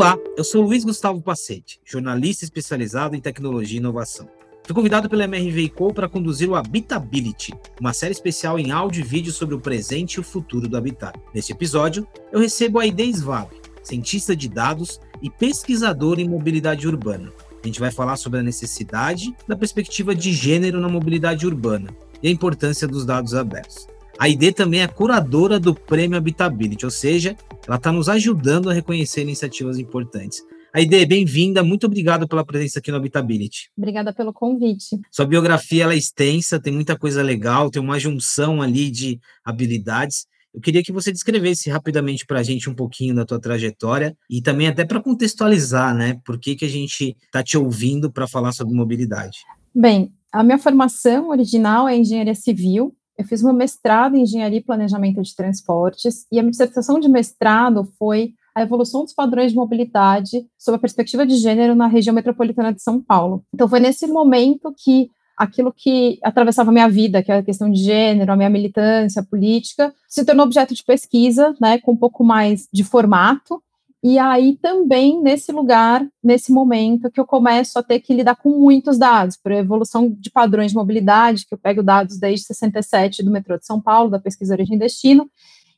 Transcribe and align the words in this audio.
Olá, 0.00 0.18
eu 0.34 0.42
sou 0.42 0.62
Luiz 0.62 0.82
Gustavo 0.82 1.20
Pacete, 1.20 1.78
jornalista 1.84 2.42
especializado 2.42 3.14
em 3.14 3.20
tecnologia 3.20 3.76
e 3.76 3.80
inovação. 3.80 4.26
Fui 4.64 4.74
convidado 4.74 5.10
pela 5.10 5.24
MRV 5.24 5.68
Co 5.68 5.92
para 5.92 6.08
conduzir 6.08 6.48
o 6.48 6.54
Habitability, 6.54 7.52
uma 7.78 7.92
série 7.92 8.12
especial 8.12 8.58
em 8.58 8.70
áudio 8.70 9.02
e 9.02 9.06
vídeo 9.06 9.30
sobre 9.30 9.54
o 9.54 9.60
presente 9.60 10.14
e 10.14 10.20
o 10.20 10.22
futuro 10.22 10.66
do 10.66 10.74
habitat. 10.74 11.20
Neste 11.34 11.52
episódio, 11.52 12.08
eu 12.32 12.40
recebo 12.40 12.78
a 12.78 12.86
Ide 12.86 13.12
Svab, 13.12 13.50
cientista 13.82 14.34
de 14.34 14.48
dados 14.48 14.98
e 15.20 15.28
pesquisadora 15.28 16.22
em 16.22 16.28
mobilidade 16.30 16.88
urbana. 16.88 17.30
A 17.62 17.66
gente 17.66 17.78
vai 17.78 17.90
falar 17.90 18.16
sobre 18.16 18.40
a 18.40 18.42
necessidade 18.42 19.36
da 19.46 19.54
perspectiva 19.54 20.14
de 20.14 20.32
gênero 20.32 20.80
na 20.80 20.88
mobilidade 20.88 21.46
urbana 21.46 21.94
e 22.22 22.28
a 22.28 22.30
importância 22.30 22.88
dos 22.88 23.04
dados 23.04 23.34
abertos. 23.34 23.86
A 24.20 24.28
ID 24.28 24.52
também 24.52 24.82
é 24.82 24.86
curadora 24.86 25.58
do 25.58 25.74
Prêmio 25.74 26.18
Habitability, 26.18 26.84
ou 26.84 26.90
seja, 26.90 27.34
ela 27.66 27.78
está 27.78 27.90
nos 27.90 28.06
ajudando 28.06 28.68
a 28.68 28.72
reconhecer 28.74 29.22
iniciativas 29.22 29.78
importantes. 29.78 30.42
Aide, 30.74 31.06
bem-vinda, 31.06 31.64
muito 31.64 31.86
obrigado 31.86 32.28
pela 32.28 32.44
presença 32.44 32.80
aqui 32.80 32.90
no 32.90 32.98
Habitability. 32.98 33.70
Obrigada 33.78 34.12
pelo 34.12 34.30
convite. 34.30 35.00
Sua 35.10 35.24
biografia 35.24 35.86
é 35.86 35.96
extensa, 35.96 36.60
tem 36.60 36.70
muita 36.70 36.98
coisa 36.98 37.22
legal, 37.22 37.70
tem 37.70 37.80
uma 37.80 37.98
junção 37.98 38.60
ali 38.60 38.90
de 38.90 39.18
habilidades. 39.42 40.26
Eu 40.52 40.60
queria 40.60 40.82
que 40.82 40.92
você 40.92 41.10
descrevesse 41.10 41.70
rapidamente 41.70 42.26
para 42.26 42.40
a 42.40 42.42
gente 42.42 42.68
um 42.68 42.74
pouquinho 42.74 43.14
da 43.14 43.24
tua 43.24 43.40
trajetória 43.40 44.14
e 44.28 44.42
também 44.42 44.68
até 44.68 44.84
para 44.84 45.00
contextualizar, 45.00 45.94
né? 45.94 46.20
Por 46.26 46.38
que, 46.38 46.56
que 46.56 46.66
a 46.66 46.70
gente 46.70 47.16
está 47.24 47.42
te 47.42 47.56
ouvindo 47.56 48.12
para 48.12 48.28
falar 48.28 48.52
sobre 48.52 48.74
mobilidade? 48.74 49.38
Bem, 49.74 50.12
a 50.30 50.44
minha 50.44 50.58
formação 50.58 51.30
original 51.30 51.88
é 51.88 51.96
engenharia 51.96 52.34
civil, 52.34 52.94
eu 53.20 53.24
fiz 53.26 53.42
meu 53.42 53.52
mestrado 53.52 54.16
em 54.16 54.22
engenharia 54.22 54.58
e 54.58 54.64
planejamento 54.64 55.20
de 55.20 55.36
transportes, 55.36 56.26
e 56.32 56.38
a 56.38 56.42
minha 56.42 56.50
dissertação 56.50 56.98
de 56.98 57.06
mestrado 57.06 57.84
foi 57.98 58.32
a 58.54 58.62
evolução 58.62 59.04
dos 59.04 59.12
padrões 59.12 59.52
de 59.52 59.56
mobilidade 59.56 60.46
sob 60.58 60.76
a 60.76 60.78
perspectiva 60.78 61.26
de 61.26 61.36
gênero 61.36 61.74
na 61.74 61.86
região 61.86 62.14
metropolitana 62.14 62.72
de 62.72 62.82
São 62.82 62.98
Paulo. 62.98 63.44
Então, 63.54 63.68
foi 63.68 63.78
nesse 63.78 64.06
momento 64.06 64.74
que 64.74 65.10
aquilo 65.36 65.70
que 65.70 66.18
atravessava 66.22 66.70
a 66.70 66.72
minha 66.72 66.88
vida, 66.88 67.22
que 67.22 67.30
é 67.30 67.36
a 67.36 67.42
questão 67.42 67.70
de 67.70 67.82
gênero, 67.82 68.32
a 68.32 68.36
minha 68.36 68.50
militância 68.50 69.22
política, 69.22 69.94
se 70.08 70.24
tornou 70.24 70.46
objeto 70.46 70.74
de 70.74 70.82
pesquisa, 70.82 71.54
né, 71.60 71.78
com 71.78 71.92
um 71.92 71.96
pouco 71.96 72.24
mais 72.24 72.68
de 72.72 72.82
formato, 72.82 73.62
e 74.02 74.18
aí 74.18 74.56
também 74.56 75.22
nesse 75.22 75.52
lugar, 75.52 76.06
nesse 76.22 76.52
momento, 76.52 77.10
que 77.10 77.20
eu 77.20 77.26
começo 77.26 77.78
a 77.78 77.82
ter 77.82 78.00
que 78.00 78.14
lidar 78.14 78.36
com 78.36 78.50
muitos 78.50 78.98
dados, 78.98 79.36
por 79.36 79.52
evolução 79.52 80.10
de 80.18 80.30
padrões 80.30 80.70
de 80.70 80.76
mobilidade, 80.76 81.46
que 81.46 81.54
eu 81.54 81.58
pego 81.58 81.82
dados 81.82 82.18
desde 82.18 82.46
67 82.46 83.22
do 83.22 83.30
metrô 83.30 83.58
de 83.58 83.66
São 83.66 83.80
Paulo, 83.80 84.10
da 84.10 84.18
pesquisa 84.18 84.54
Origem 84.54 84.76
e 84.76 84.78
Destino, 84.78 85.30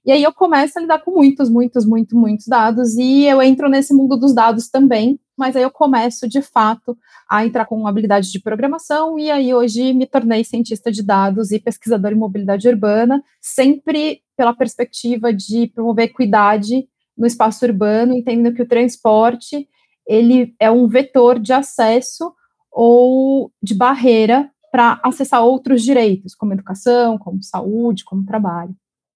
e 0.05 0.11
aí 0.11 0.23
eu 0.23 0.33
começo 0.33 0.79
a 0.79 0.83
lidar 0.83 0.99
com 0.99 1.13
muitos, 1.13 1.49
muitos, 1.49 1.87
muitos, 1.87 2.19
muitos 2.19 2.47
dados, 2.47 2.97
e 2.97 3.25
eu 3.25 3.41
entro 3.41 3.69
nesse 3.69 3.95
mundo 3.95 4.17
dos 4.17 4.35
dados 4.35 4.69
também, 4.69 5.19
mas 5.37 5.55
aí 5.55 5.63
eu 5.63 5.71
começo, 5.71 6.29
de 6.29 6.43
fato, 6.43 6.99
a 7.29 7.47
entrar 7.47 7.67
com 7.67 7.87
habilidade 7.87 8.31
de 8.31 8.41
programação, 8.41 9.17
e 9.17 9.31
aí 9.31 9.55
hoje 9.55 9.93
me 9.93 10.05
tornei 10.05 10.43
cientista 10.43 10.91
de 10.91 11.05
dados 11.05 11.53
e 11.53 11.61
pesquisador 11.61 12.11
em 12.11 12.17
mobilidade 12.17 12.69
urbana, 12.69 13.23
sempre 13.41 14.23
pela 14.37 14.53
perspectiva 14.53 15.33
de 15.33 15.69
promover 15.69 16.07
equidade 16.07 16.89
no 17.17 17.27
espaço 17.27 17.65
urbano, 17.65 18.15
entendendo 18.15 18.55
que 18.55 18.63
o 18.63 18.69
transporte 18.69 19.69
ele 20.07 20.55
é 20.59 20.71
um 20.71 20.89
vetor 20.89 21.39
de 21.39 21.53
acesso 21.53 22.33
ou 22.71 23.53
de 23.63 23.75
barreira 23.75 24.51
para 24.71 24.99
acessar 25.05 25.45
outros 25.45 25.83
direitos, 25.83 26.35
como 26.35 26.55
educação, 26.55 27.19
como 27.19 27.43
saúde, 27.43 28.05
como 28.05 28.25
trabalho. 28.25 28.75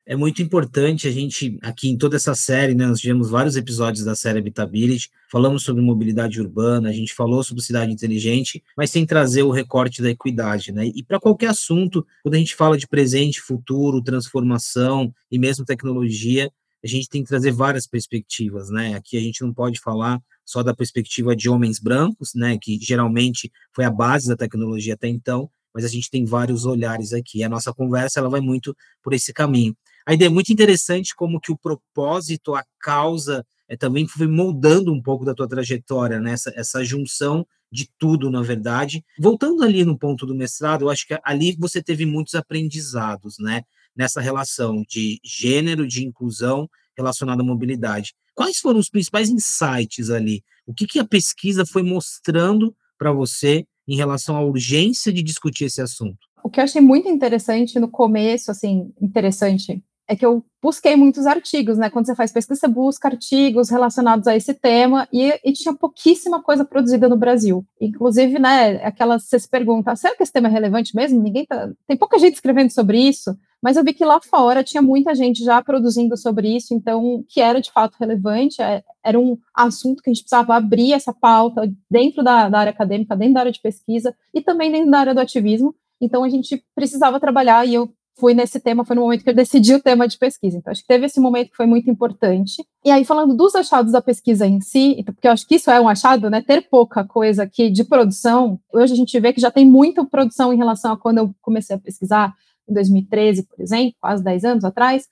É 0.09 0.15
muito 0.15 0.41
importante 0.41 1.09
a 1.09 1.11
gente, 1.11 1.59
aqui 1.63 1.89
em 1.89 1.99
toda 1.99 2.15
essa 2.15 2.33
série, 2.33 2.77
né, 2.77 2.87
nós 2.87 3.01
tivemos 3.01 3.29
vários 3.29 3.57
episódios 3.57 4.05
da 4.05 4.15
série 4.15 4.39
Habitability, 4.39 5.11
falamos 5.29 5.65
sobre 5.65 5.83
mobilidade 5.83 6.41
urbana, 6.41 6.91
a 6.91 6.93
gente 6.93 7.13
falou 7.13 7.43
sobre 7.43 7.65
cidade 7.65 7.91
inteligente, 7.91 8.63
mas 8.77 8.91
sem 8.91 9.05
trazer 9.05 9.43
o 9.43 9.51
recorte 9.51 10.01
da 10.01 10.09
equidade, 10.09 10.71
né? 10.71 10.87
E 10.95 11.03
para 11.03 11.19
qualquer 11.19 11.49
assunto, 11.49 12.07
quando 12.23 12.37
a 12.37 12.39
gente 12.39 12.55
fala 12.55 12.79
de 12.79 12.87
presente, 12.87 13.41
futuro, 13.41 14.01
transformação 14.01 15.13
e 15.29 15.41
mesmo 15.41 15.65
tecnologia, 15.65 16.53
a 16.87 16.89
gente 16.89 17.09
tem 17.09 17.23
que 17.23 17.29
trazer 17.29 17.51
várias 17.51 17.87
perspectivas, 17.87 18.71
né? 18.71 18.95
Aqui 18.95 19.17
a 19.17 19.21
gente 19.21 19.43
não 19.43 19.53
pode 19.53 19.81
falar 19.81 20.21
só 20.45 20.63
da 20.63 20.75
perspectiva 20.75 21.35
de 21.35 21.49
homens 21.49 21.81
brancos, 21.81 22.31
né, 22.35 22.57
que 22.57 22.79
geralmente 22.81 23.51
foi 23.75 23.85
a 23.85 23.91
base 23.91 24.29
da 24.29 24.37
tecnologia 24.37 24.95
até 24.95 25.09
então, 25.09 25.51
mas 25.75 25.85
a 25.85 25.89
gente 25.89 26.09
tem 26.09 26.25
vários 26.25 26.65
olhares 26.65 27.13
aqui. 27.13 27.43
A 27.43 27.49
nossa 27.49 27.75
conversa 27.75 28.21
ela 28.21 28.31
vai 28.31 28.41
muito 28.41 28.75
por 29.03 29.13
esse 29.13 29.33
caminho. 29.33 29.77
A 30.07 30.15
ideia 30.15 30.29
é 30.29 30.33
muito 30.33 30.53
interessante 30.53 31.15
como 31.17 31.41
que 31.41 31.51
o 31.51 31.59
propósito, 31.59 32.55
a 32.55 32.65
causa, 32.81 33.45
é, 33.69 33.77
também 33.77 34.07
foi 34.07 34.29
moldando 34.29 34.93
um 34.93 35.03
pouco 35.03 35.25
da 35.25 35.35
tua 35.35 35.49
trajetória, 35.49 36.21
né? 36.21 36.33
essa, 36.33 36.53
essa 36.55 36.85
junção 36.85 37.45
de 37.71 37.91
tudo, 37.99 38.31
na 38.31 38.41
verdade. 38.41 39.05
Voltando 39.19 39.65
ali 39.65 39.85
no 39.85 39.99
ponto 39.99 40.25
do 40.25 40.35
mestrado, 40.35 40.85
eu 40.85 40.91
acho 40.91 41.07
que 41.07 41.19
ali 41.25 41.57
você 41.59 41.83
teve 41.83 42.07
muitos 42.07 42.37
aprendizados, 42.37 43.39
né? 43.41 43.63
Nessa 43.97 44.21
relação 44.21 44.83
de 44.89 45.19
gênero, 45.25 45.87
de 45.87 46.05
inclusão 46.05 46.69
relacionada 46.97 47.43
à 47.43 47.45
mobilidade. 47.45 48.15
Quais 48.35 48.59
foram 48.59 48.79
os 48.79 48.91
principais 48.91 49.31
insights 49.31 50.11
ali? 50.11 50.43
O 50.67 50.75
que, 50.75 50.87
que 50.87 50.99
a 50.99 51.05
pesquisa 51.05 51.65
foi 51.65 51.83
mostrando 51.83 52.75
para 52.99 53.13
você 53.13 53.65
em 53.89 53.97
relação 53.97 54.37
à 54.37 54.43
urgência 54.43 55.13
de 55.13 55.23
discutir 55.23 55.65
esse 55.65 55.81
assunto? 55.81 56.19
O 56.43 56.51
que 56.51 56.61
eu 56.61 56.65
achei 56.65 56.81
muito 56.81 57.09
interessante 57.09 57.79
no 57.79 57.89
começo, 57.89 58.51
assim, 58.51 58.93
interessante, 59.01 59.83
é 60.09 60.15
que 60.15 60.25
eu 60.25 60.45
busquei 60.63 60.95
muitos 60.95 61.27
artigos, 61.27 61.77
né? 61.77 61.91
Quando 61.91 62.07
você 62.07 62.15
faz 62.15 62.33
pesquisa, 62.33 62.61
você 62.61 62.69
busca 62.69 63.09
artigos 63.09 63.71
relacionados 63.71 64.27
a 64.29 64.37
esse 64.37 64.55
tema 64.55 65.09
e, 65.13 65.33
e 65.45 65.53
tinha 65.53 65.75
pouquíssima 65.75 66.43
coisa 66.43 66.65
produzida 66.65 67.09
no 67.09 67.17
Brasil. 67.17 67.67
Inclusive, 67.81 68.39
né, 68.39 68.77
aquela 68.85 69.19
você 69.19 69.39
se 69.39 69.49
pergunta, 69.49 69.97
será 69.97 70.15
que 70.15 70.23
esse 70.23 70.33
tema 70.33 70.49
é 70.49 70.51
relevante 70.51 70.95
mesmo? 70.95 71.21
Ninguém 71.21 71.45
tá, 71.45 71.71
tem 71.87 71.97
pouca 71.97 72.19
gente 72.19 72.35
escrevendo 72.35 72.71
sobre 72.71 72.99
isso, 72.99 73.37
mas 73.67 73.77
eu 73.77 73.83
vi 73.83 73.93
que 73.93 74.05
lá 74.05 74.21
fora 74.21 74.63
tinha 74.63 74.81
muita 74.81 75.13
gente 75.13 75.43
já 75.43 75.61
produzindo 75.61 76.17
sobre 76.17 76.55
isso, 76.55 76.73
então 76.73 77.25
que 77.29 77.41
era 77.41 77.61
de 77.61 77.73
fato 77.73 77.97
relevante, 77.99 78.63
é, 78.63 78.85
era 79.05 79.19
um 79.19 79.37
assunto 79.53 80.05
que 80.05 80.09
a 80.09 80.15
gente 80.15 80.23
precisava 80.23 80.55
abrir 80.55 80.93
essa 80.93 81.13
pauta 81.13 81.69
dentro 81.91 82.23
da, 82.23 82.49
da 82.49 82.61
área 82.61 82.71
acadêmica, 82.71 83.17
dentro 83.17 83.35
da 83.35 83.41
área 83.41 83.51
de 83.51 83.61
pesquisa 83.61 84.15
e 84.33 84.41
também 84.41 84.71
dentro 84.71 84.93
da 84.93 85.01
área 85.01 85.15
do 85.15 85.21
ativismo. 85.21 85.75
Então 86.01 86.23
a 86.23 86.29
gente 86.29 86.65
precisava 86.77 87.19
trabalhar 87.19 87.67
e 87.67 87.75
eu 87.75 87.93
fui 88.17 88.35
nesse 88.35 88.61
tema, 88.61 88.85
foi 88.85 88.95
no 88.95 89.03
momento 89.03 89.25
que 89.25 89.31
eu 89.31 89.35
decidi 89.35 89.75
o 89.75 89.83
tema 89.83 90.07
de 90.07 90.17
pesquisa. 90.17 90.57
Então, 90.57 90.71
acho 90.71 90.83
que 90.83 90.89
teve 90.89 91.07
esse 91.07 91.21
momento 91.21 91.51
que 91.51 91.57
foi 91.57 91.67
muito 91.67 91.91
importante. 91.91 92.65
E 92.85 92.91
aí, 92.93 93.05
falando 93.05 93.37
dos 93.37 93.57
achados 93.57 93.93
da 93.93 94.01
pesquisa 94.01 94.47
em 94.47 94.61
si, 94.61 94.95
então, 94.97 95.13
porque 95.13 95.27
eu 95.27 95.33
acho 95.33 95.47
que 95.47 95.57
isso 95.57 95.73
é 95.73 95.81
um 95.81 95.89
achado, 95.89 96.31
né? 96.31 96.41
Ter 96.41 96.69
pouca 96.71 97.05
coisa 97.05 97.43
aqui 97.43 97.69
de 97.69 97.83
produção. 97.83 98.61
Hoje 98.73 98.93
a 98.93 98.97
gente 98.97 99.19
vê 99.19 99.33
que 99.33 99.41
já 99.41 99.51
tem 99.51 99.67
muita 99.67 100.05
produção 100.05 100.53
em 100.53 100.57
relação 100.57 100.93
a 100.93 100.97
quando 100.97 101.19
eu 101.19 101.35
comecei 101.43 101.77
a 101.77 101.79
pesquisar, 101.79 102.33
em 102.69 102.75
2013, 102.75 103.45
por 103.45 103.61
exemplo, 103.61 103.95
quase 104.01 104.23
10 104.23 104.45
anos 104.45 104.65
atrás, 104.65 105.07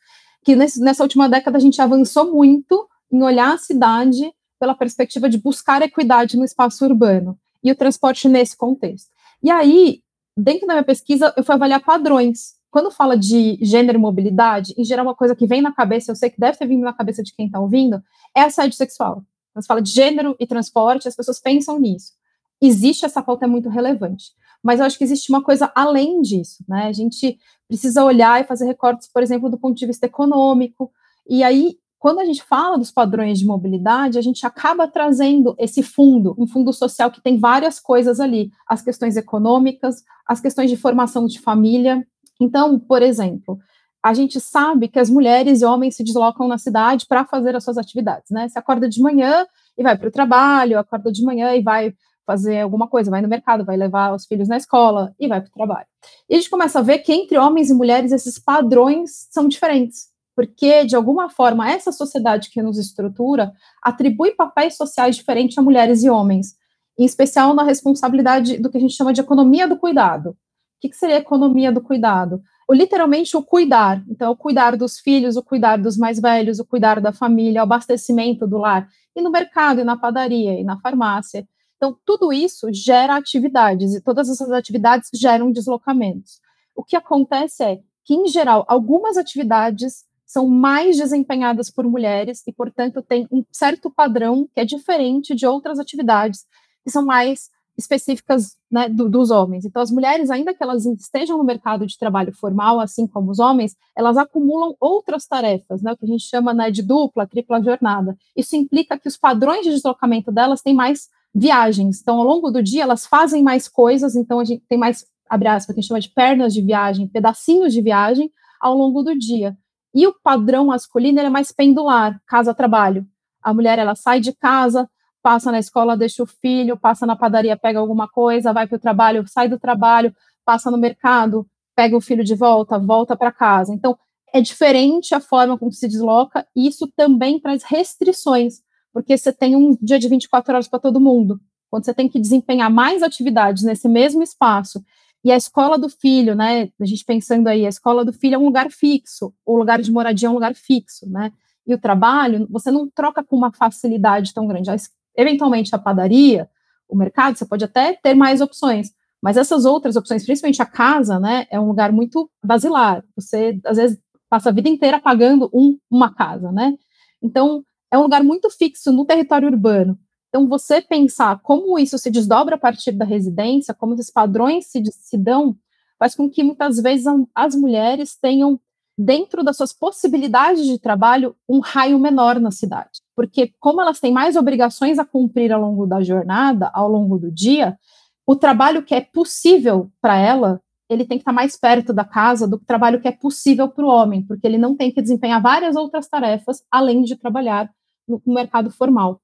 que 0.44 0.54
nesse, 0.54 0.80
nessa 0.80 1.02
última 1.02 1.28
década 1.28 1.56
a 1.56 1.60
gente 1.60 1.80
avançou 1.80 2.32
muito 2.32 2.88
em 3.10 3.22
olhar 3.22 3.54
a 3.54 3.58
cidade 3.58 4.32
pela 4.58 4.74
perspectiva 4.74 5.28
de 5.28 5.38
buscar 5.38 5.82
equidade 5.82 6.36
no 6.36 6.44
espaço 6.44 6.84
urbano 6.84 7.38
e 7.62 7.70
o 7.70 7.76
transporte 7.76 8.28
nesse 8.28 8.56
contexto. 8.56 9.10
E 9.42 9.50
aí, 9.50 10.00
dentro 10.36 10.66
da 10.66 10.74
minha 10.74 10.84
pesquisa, 10.84 11.32
eu 11.36 11.44
fui 11.44 11.54
avaliar 11.54 11.82
padrões 11.82 12.54
quando 12.74 12.90
fala 12.90 13.16
de 13.16 13.56
gênero 13.62 13.98
e 13.98 14.00
mobilidade, 14.00 14.74
em 14.76 14.84
geral, 14.84 15.06
uma 15.06 15.14
coisa 15.14 15.36
que 15.36 15.46
vem 15.46 15.62
na 15.62 15.72
cabeça, 15.72 16.10
eu 16.10 16.16
sei 16.16 16.28
que 16.28 16.40
deve 16.40 16.58
ter 16.58 16.66
vindo 16.66 16.82
na 16.82 16.92
cabeça 16.92 17.22
de 17.22 17.32
quem 17.32 17.46
está 17.46 17.60
ouvindo, 17.60 18.02
é 18.34 18.40
assédio 18.40 18.76
sexual. 18.76 19.22
Quando 19.52 19.62
se 19.62 19.68
fala 19.68 19.80
de 19.80 19.92
gênero 19.92 20.34
e 20.40 20.44
transporte, 20.44 21.06
as 21.06 21.14
pessoas 21.14 21.38
pensam 21.38 21.78
nisso. 21.78 22.14
Existe 22.60 23.04
essa 23.04 23.22
pauta, 23.22 23.44
é 23.44 23.48
muito 23.48 23.68
relevante. 23.68 24.32
Mas 24.64 24.80
eu 24.80 24.86
acho 24.86 24.96
que 24.96 25.04
existe 25.04 25.30
uma 25.30 25.42
coisa 25.42 25.70
além 25.74 26.22
disso, 26.22 26.64
né? 26.66 26.86
A 26.86 26.92
gente 26.92 27.38
precisa 27.68 28.02
olhar 28.02 28.40
e 28.40 28.44
fazer 28.44 28.64
recortes, 28.64 29.08
por 29.12 29.22
exemplo, 29.22 29.50
do 29.50 29.58
ponto 29.58 29.76
de 29.76 29.86
vista 29.86 30.06
econômico. 30.06 30.90
E 31.28 31.42
aí, 31.42 31.76
quando 31.98 32.20
a 32.20 32.24
gente 32.24 32.42
fala 32.42 32.78
dos 32.78 32.90
padrões 32.90 33.38
de 33.38 33.46
mobilidade, 33.46 34.18
a 34.18 34.22
gente 34.22 34.46
acaba 34.46 34.88
trazendo 34.88 35.54
esse 35.58 35.82
fundo, 35.82 36.34
um 36.38 36.46
fundo 36.46 36.72
social 36.72 37.10
que 37.10 37.22
tem 37.22 37.38
várias 37.38 37.78
coisas 37.78 38.20
ali, 38.20 38.50
as 38.66 38.82
questões 38.82 39.16
econômicas, 39.16 40.02
as 40.26 40.40
questões 40.40 40.70
de 40.70 40.76
formação 40.76 41.26
de 41.26 41.38
família, 41.40 42.06
então, 42.40 42.78
por 42.78 43.02
exemplo, 43.02 43.58
a 44.02 44.12
gente 44.12 44.40
sabe 44.40 44.88
que 44.88 44.98
as 44.98 45.08
mulheres 45.08 45.62
e 45.62 45.64
homens 45.64 45.96
se 45.96 46.04
deslocam 46.04 46.46
na 46.46 46.58
cidade 46.58 47.06
para 47.06 47.24
fazer 47.24 47.56
as 47.56 47.64
suas 47.64 47.78
atividades, 47.78 48.30
né? 48.30 48.48
Você 48.48 48.58
acorda 48.58 48.88
de 48.88 49.00
manhã 49.00 49.46
e 49.78 49.82
vai 49.82 49.96
para 49.96 50.08
o 50.08 50.12
trabalho, 50.12 50.78
acorda 50.78 51.10
de 51.10 51.22
manhã 51.22 51.54
e 51.54 51.62
vai 51.62 51.94
fazer 52.26 52.60
alguma 52.60 52.88
coisa, 52.88 53.10
vai 53.10 53.20
no 53.20 53.28
mercado, 53.28 53.64
vai 53.64 53.76
levar 53.76 54.14
os 54.14 54.26
filhos 54.26 54.48
na 54.48 54.56
escola 54.56 55.14
e 55.18 55.28
vai 55.28 55.40
para 55.40 55.48
o 55.48 55.52
trabalho. 55.52 55.86
E 56.28 56.34
a 56.34 56.36
gente 56.38 56.50
começa 56.50 56.78
a 56.78 56.82
ver 56.82 56.98
que 56.98 57.12
entre 57.12 57.38
homens 57.38 57.70
e 57.70 57.74
mulheres 57.74 58.12
esses 58.12 58.38
padrões 58.38 59.26
são 59.30 59.48
diferentes, 59.48 60.08
porque 60.34 60.84
de 60.84 60.96
alguma 60.96 61.28
forma 61.28 61.70
essa 61.70 61.92
sociedade 61.92 62.50
que 62.50 62.62
nos 62.62 62.78
estrutura 62.78 63.52
atribui 63.82 64.32
papéis 64.32 64.76
sociais 64.76 65.16
diferentes 65.16 65.56
a 65.58 65.62
mulheres 65.62 66.02
e 66.02 66.10
homens, 66.10 66.54
em 66.98 67.04
especial 67.04 67.54
na 67.54 67.64
responsabilidade 67.64 68.58
do 68.58 68.70
que 68.70 68.76
a 68.76 68.80
gente 68.80 68.94
chama 68.94 69.12
de 69.12 69.20
economia 69.20 69.68
do 69.68 69.76
cuidado, 69.76 70.36
que, 70.84 70.90
que 70.90 70.96
seria 70.96 71.16
economia 71.16 71.72
do 71.72 71.80
cuidado? 71.80 72.42
literalmente 72.70 73.36
o 73.36 73.42
cuidar. 73.42 74.02
Então, 74.08 74.32
o 74.32 74.36
cuidar 74.36 74.74
dos 74.74 74.98
filhos, 74.98 75.36
o 75.36 75.42
cuidar 75.42 75.76
dos 75.76 75.98
mais 75.98 76.18
velhos, 76.18 76.58
o 76.58 76.64
cuidar 76.64 76.98
da 76.98 77.12
família, 77.12 77.60
o 77.60 77.64
abastecimento 77.64 78.46
do 78.46 78.56
lar, 78.56 78.88
e 79.14 79.20
no 79.20 79.30
mercado, 79.30 79.82
e 79.82 79.84
na 79.84 79.98
padaria, 79.98 80.58
e 80.58 80.64
na 80.64 80.80
farmácia. 80.80 81.46
Então, 81.76 81.96
tudo 82.04 82.32
isso 82.32 82.72
gera 82.72 83.16
atividades, 83.16 83.94
e 83.94 84.00
todas 84.00 84.28
essas 84.28 84.50
atividades 84.50 85.10
geram 85.14 85.52
deslocamentos. 85.52 86.40
O 86.74 86.82
que 86.82 86.96
acontece 86.96 87.62
é 87.62 87.80
que, 88.04 88.14
em 88.14 88.26
geral, 88.26 88.64
algumas 88.68 89.16
atividades 89.16 90.04
são 90.26 90.48
mais 90.48 90.96
desempenhadas 90.96 91.70
por 91.70 91.84
mulheres 91.84 92.42
e, 92.46 92.52
portanto, 92.52 93.02
tem 93.02 93.26
um 93.30 93.44
certo 93.52 93.90
padrão 93.90 94.48
que 94.52 94.60
é 94.60 94.64
diferente 94.64 95.34
de 95.34 95.46
outras 95.46 95.78
atividades 95.78 96.44
que 96.82 96.90
são 96.90 97.04
mais 97.04 97.50
específicas 97.76 98.56
né, 98.70 98.88
do, 98.88 99.08
dos 99.08 99.30
homens. 99.30 99.64
Então, 99.64 99.82
as 99.82 99.90
mulheres, 99.90 100.30
ainda 100.30 100.54
que 100.54 100.62
elas 100.62 100.86
estejam 100.86 101.36
no 101.36 101.44
mercado 101.44 101.86
de 101.86 101.98
trabalho 101.98 102.32
formal, 102.32 102.78
assim 102.80 103.06
como 103.06 103.30
os 103.30 103.38
homens, 103.38 103.76
elas 103.96 104.16
acumulam 104.16 104.76
outras 104.80 105.26
tarefas, 105.26 105.82
né, 105.82 105.92
o 105.92 105.96
que 105.96 106.04
a 106.04 106.08
gente 106.08 106.24
chama 106.24 106.54
né, 106.54 106.70
de 106.70 106.82
dupla, 106.82 107.26
tripla 107.26 107.62
jornada. 107.62 108.16
Isso 108.36 108.54
implica 108.56 108.98
que 108.98 109.08
os 109.08 109.16
padrões 109.16 109.64
de 109.64 109.70
deslocamento 109.70 110.30
delas 110.30 110.62
têm 110.62 110.74
mais 110.74 111.08
viagens. 111.34 112.00
Então, 112.00 112.18
ao 112.18 112.24
longo 112.24 112.50
do 112.50 112.62
dia, 112.62 112.82
elas 112.82 113.06
fazem 113.06 113.42
mais 113.42 113.68
coisas, 113.68 114.14
então 114.14 114.38
a 114.38 114.44
gente 114.44 114.62
tem 114.68 114.78
mais, 114.78 115.04
abre 115.28 115.48
aspas, 115.48 115.74
que 115.74 115.80
a 115.80 115.82
gente 115.82 115.88
chama 115.88 116.00
de 116.00 116.10
pernas 116.10 116.54
de 116.54 116.62
viagem, 116.62 117.08
pedacinhos 117.08 117.72
de 117.72 117.82
viagem 117.82 118.30
ao 118.60 118.74
longo 118.76 119.02
do 119.02 119.18
dia. 119.18 119.56
E 119.94 120.06
o 120.06 120.14
padrão 120.22 120.66
masculino 120.66 121.20
é 121.20 121.28
mais 121.28 121.50
pendular, 121.52 122.20
casa-trabalho. 122.26 123.06
A 123.42 123.52
mulher, 123.52 123.78
ela 123.78 123.94
sai 123.94 124.20
de 124.20 124.32
casa, 124.32 124.88
passa 125.22 125.50
na 125.50 125.58
escola, 125.58 125.96
deixa 125.96 126.22
o 126.22 126.26
filho, 126.26 126.76
passa 126.76 127.06
na 127.06 127.16
padaria, 127.16 127.56
pega 127.56 127.78
alguma 127.78 128.08
coisa, 128.08 128.52
vai 128.52 128.66
para 128.66 128.76
o 128.76 128.80
trabalho, 128.80 129.24
sai 129.26 129.48
do 129.48 129.58
trabalho, 129.58 130.14
passa 130.44 130.70
no 130.70 130.78
mercado, 130.78 131.46
pega 131.74 131.96
o 131.96 132.00
filho 132.00 132.22
de 132.22 132.34
volta, 132.34 132.78
volta 132.78 133.16
para 133.16 133.32
casa. 133.32 133.72
Então, 133.72 133.96
é 134.32 134.40
diferente 134.40 135.14
a 135.14 135.20
forma 135.20 135.56
como 135.56 135.72
se 135.72 135.86
desloca, 135.86 136.46
e 136.56 136.66
isso 136.66 136.90
também 136.96 137.38
traz 137.38 137.62
restrições, 137.62 138.60
porque 138.94 139.18
você 139.18 139.32
tem 139.32 139.56
um 139.56 139.76
dia 139.82 139.98
de 139.98 140.08
24 140.08 140.54
horas 140.54 140.68
para 140.68 140.78
todo 140.78 141.00
mundo. 141.00 141.40
Quando 141.68 141.84
você 141.84 141.92
tem 141.92 142.08
que 142.08 142.20
desempenhar 142.20 142.70
mais 142.70 143.02
atividades 143.02 143.64
nesse 143.64 143.88
mesmo 143.88 144.22
espaço, 144.22 144.82
e 145.24 145.32
a 145.32 145.36
escola 145.36 145.76
do 145.78 145.88
filho, 145.88 146.34
né? 146.34 146.68
A 146.80 146.84
gente 146.84 147.04
pensando 147.04 147.48
aí, 147.48 147.64
a 147.64 147.68
escola 147.68 148.04
do 148.04 148.12
filho 148.12 148.34
é 148.34 148.38
um 148.38 148.44
lugar 148.44 148.70
fixo, 148.70 149.34
o 149.44 149.56
lugar 149.56 149.80
de 149.80 149.90
moradia 149.90 150.28
é 150.28 150.30
um 150.30 150.34
lugar 150.34 150.54
fixo, 150.54 151.08
né? 151.08 151.32
E 151.66 151.74
o 151.74 151.78
trabalho, 151.78 152.46
você 152.50 152.70
não 152.70 152.88
troca 152.88 153.24
com 153.24 153.34
uma 153.34 153.50
facilidade 153.50 154.34
tão 154.34 154.46
grande 154.46 154.70
eventualmente 155.16 155.74
a 155.74 155.78
padaria, 155.78 156.48
o 156.88 156.94
mercado, 156.94 157.36
você 157.36 157.46
pode 157.46 157.64
até 157.64 157.94
ter 157.94 158.14
mais 158.14 158.40
opções, 158.42 158.92
mas 159.22 159.38
essas 159.38 159.64
outras 159.64 159.96
opções, 159.96 160.24
principalmente 160.24 160.60
a 160.60 160.66
casa, 160.66 161.18
né, 161.18 161.46
é 161.50 161.58
um 161.58 161.68
lugar 161.68 161.90
muito 161.90 162.30
basilar. 162.44 163.02
Você 163.16 163.58
às 163.64 163.78
vezes 163.78 163.98
passa 164.28 164.50
a 164.50 164.52
vida 164.52 164.68
inteira 164.68 165.00
pagando 165.00 165.48
um, 165.54 165.78
uma 165.90 166.12
casa, 166.12 166.52
né? 166.52 166.74
Então 167.22 167.64
é 167.94 167.98
um 167.98 168.02
lugar 168.02 168.24
muito 168.24 168.50
fixo 168.50 168.92
no 168.92 169.04
território 169.04 169.48
urbano. 169.48 169.96
Então 170.28 170.48
você 170.48 170.82
pensar 170.82 171.40
como 171.42 171.78
isso 171.78 171.96
se 171.96 172.10
desdobra 172.10 172.56
a 172.56 172.58
partir 172.58 172.90
da 172.90 173.04
residência, 173.04 173.72
como 173.72 173.94
esses 173.94 174.10
padrões 174.10 174.66
se, 174.66 174.82
se 174.90 175.16
dão, 175.16 175.56
faz 175.96 176.16
com 176.16 176.28
que 176.28 176.42
muitas 176.42 176.78
vezes 176.78 177.06
as 177.32 177.54
mulheres 177.54 178.16
tenham 178.20 178.58
dentro 178.98 179.44
das 179.44 179.56
suas 179.56 179.72
possibilidades 179.72 180.66
de 180.66 180.78
trabalho, 180.78 181.36
um 181.48 181.60
raio 181.60 181.98
menor 181.98 182.40
na 182.40 182.50
cidade. 182.50 183.00
Porque, 183.14 183.52
como 183.60 183.80
elas 183.80 184.00
têm 184.00 184.12
mais 184.12 184.34
obrigações 184.34 184.98
a 184.98 185.04
cumprir 185.04 185.52
ao 185.52 185.60
longo 185.60 185.86
da 185.86 186.02
jornada, 186.02 186.70
ao 186.74 186.88
longo 186.88 187.16
do 187.16 187.30
dia, 187.30 187.78
o 188.26 188.34
trabalho 188.34 188.82
que 188.82 188.94
é 188.94 189.00
possível 189.00 189.88
para 190.00 190.16
ela, 190.18 190.60
ele 190.88 191.04
tem 191.04 191.16
que 191.16 191.22
estar 191.22 191.32
mais 191.32 191.56
perto 191.56 191.92
da 191.92 192.04
casa 192.04 192.46
do 192.46 192.58
trabalho 192.58 193.00
que 193.00 193.08
é 193.08 193.12
possível 193.12 193.68
para 193.68 193.84
o 193.84 193.88
homem, 193.88 194.24
porque 194.26 194.46
ele 194.46 194.58
não 194.58 194.76
tem 194.76 194.90
que 194.90 195.00
desempenhar 195.00 195.40
várias 195.40 195.76
outras 195.76 196.08
tarefas 196.08 196.62
além 196.70 197.02
de 197.02 197.16
trabalhar 197.16 197.70
no, 198.06 198.20
mercado 198.26 198.70
formal. 198.70 199.20